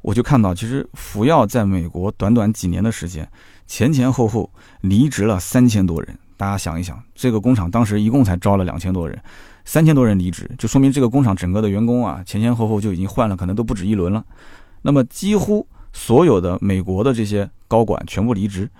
[0.00, 3.28] 我就看到其实福耀在美国短短几年的时间。
[3.66, 9.20] 前前后后离职了三千多人，大家想一想，这个工厂当时一共才招了两千多人，
[9.66, 14.24] 三千多人离职，就说明这个工厂整个的员工啊，前前后后就已经换了，可能都不止一轮了。
[14.80, 15.66] 那么几乎
[15.98, 18.70] 所有的美国的这些高管全部离职，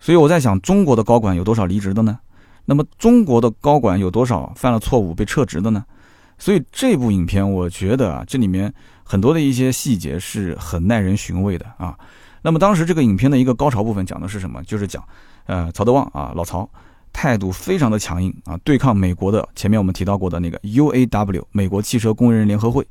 [0.00, 2.18] 所以我在想，中国的高管有多少离职的呢？
[2.64, 5.84] 那么中国的高管有多少犯了错误被撤职的呢？
[6.38, 8.72] 所以这部影片，我觉得啊，这里面
[9.04, 11.98] 很多的一些细节是很耐人寻味的啊。
[12.40, 14.62] 那么当时这个影片的一个高潮部分讲的是什么？
[14.64, 15.04] 就是讲，
[15.46, 16.68] 呃，曹德旺啊，老曹
[17.12, 22.86] 态度非常的强硬啊，对抗美国的前面我们提到过的那个 UAW 美国汽车工人联合会。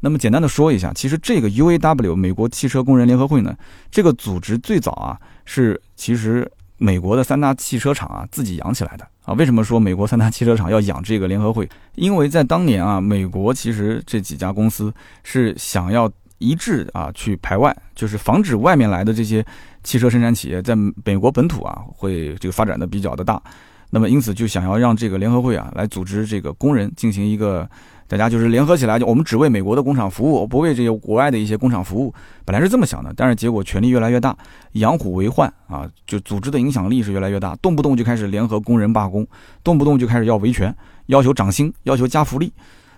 [0.00, 3.56] 那么简单的说一下，其实这个 UAW 美国汽车工人联合会呢，
[3.90, 9.34] 这个组织最早啊是其实美国的三大汽车厂啊自己养起来的啊。
[9.34, 11.68] 为什么说美国三大汽车厂要养这个联合会？
[11.94, 14.92] 因为在当年啊，美国其实这几家公司
[15.22, 16.10] 是想要。
[16.38, 19.42] 一致啊去排外，就是防止外面来的这些
[19.82, 23.42] 汽车生产企业在美国本土啊会这个发展的比较的大。
[23.88, 27.66] 那么因此就想要让这个联合会啊来组织这个工人进行一个。
[28.08, 32.14] 大家就是联合起来，就我们只为美国的工厂服务，不为这些国外的一些工厂服务。
[32.44, 34.36] 本来是这么想的，但是结果权力越来越大，
[34.72, 35.90] 养虎为患啊！
[36.06, 39.26] 就组织的影响力是越来越大，动不动就开始联合工人罢工，
[39.64, 40.72] 动不动就开始要维权，
[41.06, 42.52] 要求涨薪，要求加福利。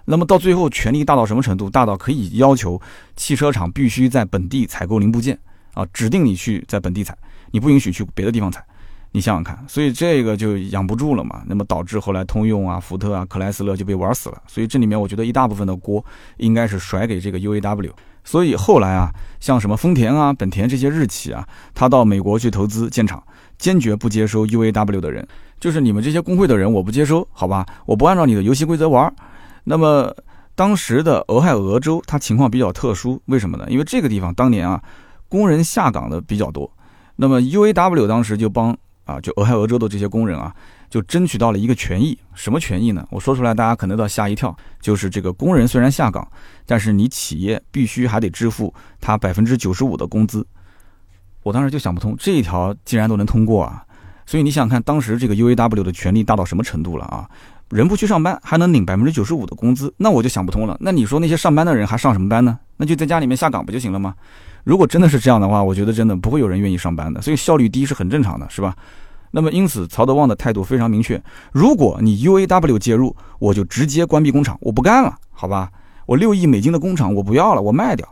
[0.04, 1.70] 那么到最后，权力大到什么程度？
[1.70, 2.80] 大到可以要求
[3.16, 5.38] 汽车厂必须在本地采购零部件
[5.74, 7.16] 啊，指定你去在本地采，
[7.50, 8.62] 你不允许去别的地方采。
[9.11, 14.42] 你想想看，所以这个就养不住了嘛，那么导致后来通用啊、福特啊、克莱斯勒就被玩死了。
[14.46, 16.04] 所以这里面我觉得一大部分的锅
[16.36, 17.90] 应该是甩给这个 UAW。
[18.22, 23.22] 所以后来啊，像什么丰田啊、本田这些日企啊，他到美国去投资建厂，
[23.56, 25.26] 坚决不接收 UAW 的人，
[25.59, 27.64] 就是你们这些工会的人，我不接收，好吧？
[27.86, 29.11] 我不按照你的游戏规则玩。
[29.64, 30.14] 那么
[30.54, 33.64] 当时的俄亥俄州它情况比较特殊，为什么呢？
[33.70, 34.82] 因为这个地方当年啊，
[35.30, 36.70] 工人下岗的比较多，
[37.16, 38.76] 那么 UAW 当时就帮。
[39.09, 40.54] 啊，就俄亥俄州的这些工人啊，
[40.90, 43.09] 就争取到了一个权益，什么权益呢？
[43.11, 44.54] 我说出来，大家可能都要吓一跳。
[44.82, 46.30] 就是这个工人虽然下岗，
[46.66, 50.46] 但是你企业必须还得支付他百分之九十五的工资。
[51.42, 53.82] 我当时就想不通，这一条竟然都能通过啊！
[54.26, 57.26] 所以你想想看，当时这个 UAW 的权力大到什么程度了啊？
[57.70, 60.76] 人不去上班还能领百分之九十五的工资，那我就想不通了。
[60.80, 62.59] 那你说那些上班的人还上什么班呢？
[62.76, 64.14] 那就在家里面下岗不就行了吗？
[64.68, 68.76] 如果真的是这样的话，我觉得真的不会有人愿意上班的，所以效率低是很正常的，是吧？
[69.30, 71.18] 那么因此，曹德旺的态度非常明确：
[71.52, 75.70] 如果你 UAW 介入，我就直接关闭工厂，我不干了，好吧？
[76.04, 78.06] 我六亿美金的工厂我不要了，我卖掉。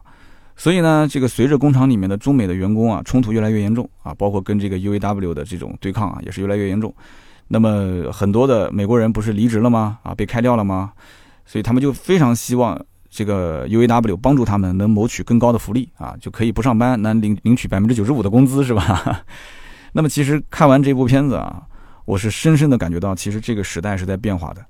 [0.57, 6.91] 所以呢，这个随着工厂里面的中美的员工啊冲突越来越严重啊，包括跟这个 UAW 的这种对抗啊也是越来越严重。
[7.49, 9.99] 那么很多的美国人不是离职了吗？
[10.03, 10.93] 啊，被开掉了吗？
[11.45, 12.83] 所以他们就非常希望。
[13.09, 19.25] 这个 UAW 帮助他们能谋取更高的福利啊，就可以不上班，能领领取百分之九十五的工资，是吧？
[19.93, 21.63] 那么其实看完这部片子啊，
[22.05, 24.65] 我是深深的感觉到，其实这个时代是在变化的。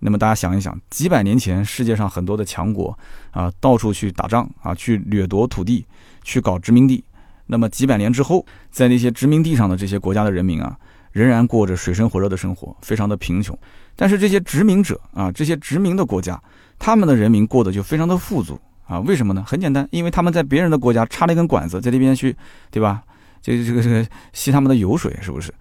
[0.00, 2.98] 那么大家想一想，几百年前世界上很多的强国
[3.30, 5.86] 啊，到处去打仗啊，去掠夺土地，
[6.22, 7.02] 去搞殖民地。
[7.46, 10.76] 那么几百年之后，在那些殖民地上的这些国家的人民啊，
[11.14, 13.56] 仍然过着水深火热的生活，非常的贫穷。
[13.94, 16.38] 但是这些殖民者啊，这些殖民的国家。
[16.76, 18.98] 他们的人民过得就非常的富足啊？
[18.98, 19.44] 为什么呢？
[19.46, 22.36] 很简单，因为他们在别人的国家插了一根管子，在那边去，
[22.68, 23.00] 对吧？
[23.40, 25.54] 这个这个这个吸他们的油水，是不是？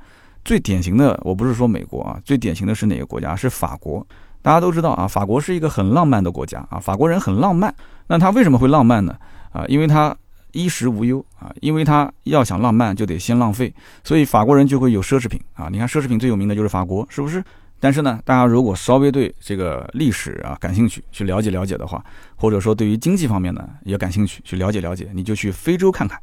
[0.43, 3.35] 最典型的，我不是说美国啊，最典型的是哪个国家？
[3.35, 4.05] 是法国。
[4.41, 7.73] 大家都知道啊，法国是一个很浪漫的国家啊，法国人很浪漫。
[8.07, 9.15] 那他为什么会浪漫呢？
[9.51, 10.13] 啊，因为他
[10.53, 13.73] 衣食无忧啊，因为他要想浪漫就得先浪费，
[14.03, 15.67] 所以法国人就会有奢侈品啊。
[15.69, 17.43] 你看奢侈品最有名的就是法国，是不是？
[17.79, 22.01] 但是呢，大家如果稍微对这个历史啊感兴趣，去了解了解的话，
[22.35, 26.17] 或者说对于经济方面呢也感兴趣，去了解了解，你就去非洲看看，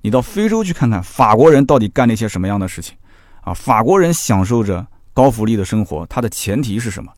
[0.00, 2.96] 你到非洲去看看法国人到底干了一些什么样的事情
[3.42, 3.52] 啊？
[3.52, 7.12] 法国人享受着高福利的生活，它的前提是什么？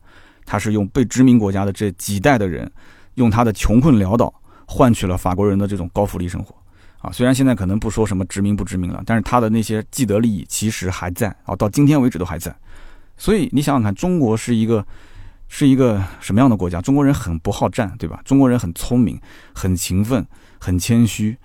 [0.46, 2.70] 他是用被殖民国家的这几代的人，
[3.14, 4.32] 用他的穷困潦倒
[4.66, 6.54] 换取了法国人的这种高福利生活
[6.98, 7.10] 啊。
[7.12, 12.54] 虽然现在可能不说什么殖民不殖民了，但是他的那些既得利益其实还在啊，到今天为止都还在。
[13.16, 14.84] 所以你想想看，中国是一个
[15.48, 16.80] 是一个什么样的国家？
[16.80, 18.20] 中国人很不好战，对吧？
[18.24, 19.20] 中国人很聪明，
[19.54, 20.26] 很勤奋，
[20.58, 21.36] 很谦虚。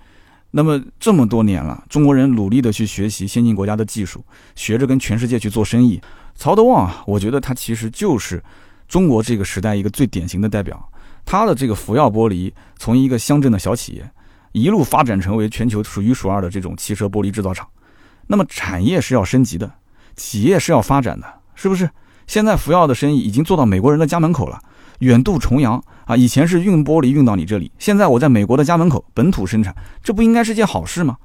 [0.50, 4.24] 那么这么多年了，中国人努力的去学习先进国家的技术，
[4.56, 6.00] 学着跟全世界去做生意。
[6.34, 8.42] 曹德旺啊，我觉得他其实就是
[8.88, 10.89] 中国这个时代一个最典型的代表。
[11.24, 14.10] 他的这个福耀玻璃从一个乡镇的小企业，
[14.52, 17.66] 一路发展成为全球数一数二的这种汽车玻璃制造厂。
[18.26, 19.70] 那么产业是要升级的，
[20.16, 21.26] 企业是要发展的。
[21.56, 21.90] 是不是？
[22.26, 24.58] 现在福耀的生意已经做到美国人的家门口了，
[25.00, 26.16] 远渡重洋啊！
[26.16, 31.18] 以前是运玻璃运到你这里，现在我在美国的家门口本土生产，这不应该是件好事吗？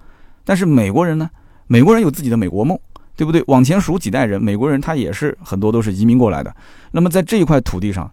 [0.44, 1.30] 但是美国人呢？
[1.68, 2.78] 美国人有自己的美国梦，
[3.16, 3.42] 对不对？
[3.48, 6.54] 往前数几代人，美国人他也是很多都是移民过来的。
[6.92, 8.12] 那么在这一块土地上，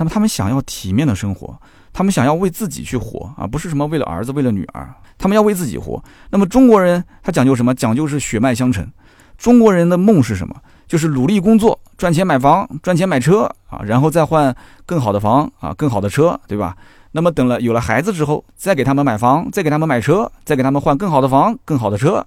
[0.00, 1.54] 那么他们想要体面的生活，
[1.92, 4.88] 他们想要为自己去活啊，不是什么为了儿子为了女儿，
[5.18, 6.02] 他们要为自己活。
[6.30, 7.74] 那么中国人他讲究什么？
[7.74, 8.90] 讲究是血脉相承。
[9.36, 10.56] 中国人的梦是什么？
[10.88, 16.74] 就是努力工作，赚钱买房，赚钱买车啊，然后再换更好的房啊，更好的车，对吧？
[17.12, 22.26] 那么等了有了孩子之后，再给他们买房，再给他们买车，再给他们换更好的房，更好的车。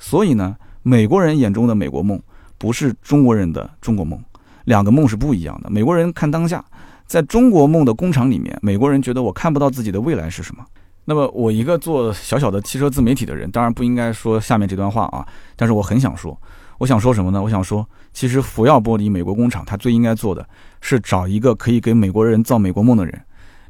[0.00, 2.20] 所以呢，美国人眼中的美国梦
[2.58, 4.20] 不是中国人的中国梦，
[4.64, 5.70] 两个梦是不一样的。
[5.70, 6.64] 美国人看当下，
[7.08, 10.64] 在中国梦的工厂里面，美国人觉得我看不到自己的未来是什么。
[11.06, 16.38] 那么我一个做小小的汽车自媒体的人，当然不应该说下面这段话啊，但是我很想说。
[16.76, 17.42] 我想说什么呢？
[17.42, 20.46] 我想说，其实福耀玻璃美国工厂，它最应该做的
[20.80, 23.20] 是找一个可以给美国人造美国梦的人。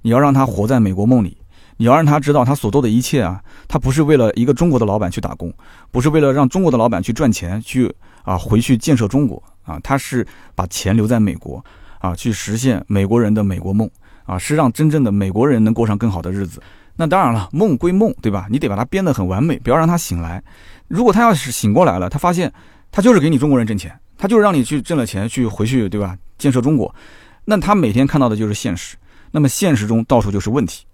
[0.02, 1.38] 你要让他活在美国梦里，
[1.78, 5.50] 你要让他知道他所做的一切啊，他不是为了一个中国的老板去打工，
[5.90, 7.90] 不是为了让中国的老板去赚钱去
[8.24, 11.64] 啊回去建设中国啊，他是把钱留在美国
[12.00, 13.88] 啊，去实现美国人的美国梦
[14.24, 16.62] 啊，是让真正的美国人能过上更好的日子。
[16.96, 18.46] 那当然了，梦归梦，对吧？
[18.50, 20.42] 你得把它编得很完美，不要让他醒来。
[20.88, 22.52] 如果他要是醒过来了，他发现
[22.90, 26.16] 他就是给你中国人挣钱，他就是让你去挣了钱去回去，对吧？
[26.38, 26.92] 建设中国，
[27.44, 28.96] 那他每天看到的就是现实。
[29.30, 30.84] 那么现实中到处就是问题。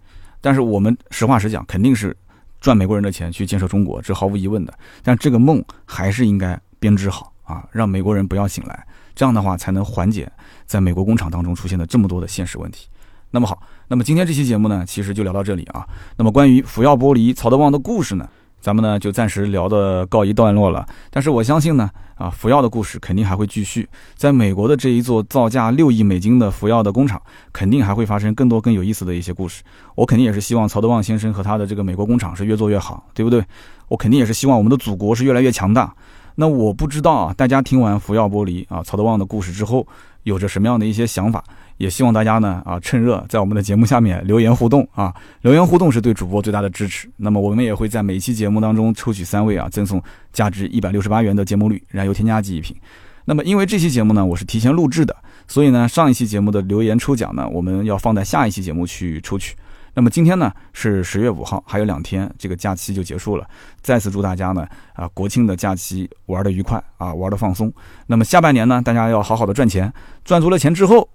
[0.40, 2.14] 但是我们实话实讲，肯定是
[2.60, 4.74] 赚美国人的钱去建设中国，这毫无疑问的。
[5.02, 10.30] 但这个梦还是应该编织好啊，让美国人不要醒来，这样的话才能缓解
[10.66, 12.88] 在美国工厂当中出现的这么多的现实问题。
[13.30, 15.86] 那么好，那么今天这期节目呢，其实就聊到这里啊。
[16.16, 18.28] 那么关于福耀玻璃曹德旺的故事呢？
[18.60, 23.86] 咱们呢就暂时聊的告一段落了，但是我相信呢，啊，福耀的故事肯定还会继续。
[24.16, 27.20] 在美国的这一座造价六亿美金的福耀的工厂，
[27.52, 29.62] 肯定还会发生更多更有意思的一些故事。
[29.94, 33.44] 我肯定也是希望曹德旺先生和他的这个美国工厂是越做越好，对不对？
[33.88, 35.94] 我肯定也是希望我们的祖国是越来越强大。
[36.36, 39.86] 那我不知道啊，大家听完福耀玻璃啊曹德旺的故事之后，
[40.24, 41.42] 有着什么样的一些想法？
[41.76, 45.12] 也希望大家呢啊趁热在我们的节目下面留言互动啊，
[45.42, 47.10] 留言互动是对主播最大的支持。
[47.16, 50.00] 那么我们也会在每期节目当中抽取三位啊，赠送
[50.32, 52.76] 价值一百六十八元的节目绿燃油添加剂一瓶。
[53.24, 55.16] 那么因为这期节目呢我是提前录制的，
[55.48, 59.56] 所以呢上一期节目的留言抽奖呢我们要放在下一期节目去抽取。
[59.94, 63.46] 那么今天呢是十月五号，还有两天这个假期就结束了。
[63.80, 67.72] 再次祝大家呢啊国庆的假期玩的愉快啊，玩的放松。
[68.06, 69.92] 那么下半年呢大家要好好的赚钱，
[70.24, 71.08] 赚足了钱之后。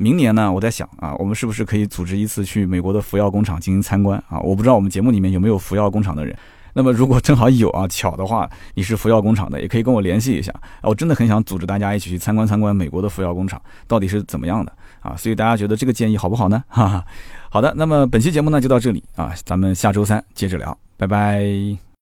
[0.00, 4.38] 明年呢，我在想啊，我们是不是可以组织一次去美国的福耀工厂进行参观啊？
[4.38, 6.38] 我不知道我们节目里面有没有福耀工厂的人。
[6.74, 10.54] 那么如果正好有啊，巧的话，你是福耀工厂的，也可以跟我联系一下。
[10.82, 15.16] 我真的很想组织大家一起去参观参观美国的福耀工厂到底是怎么样的啊？
[15.16, 16.62] 所以大家觉得这个建议好不好呢？
[16.68, 17.04] 哈哈，
[17.50, 21.87] 好的，那么本期节目呢就到这里啊，咱们下周三接着聊，拜拜。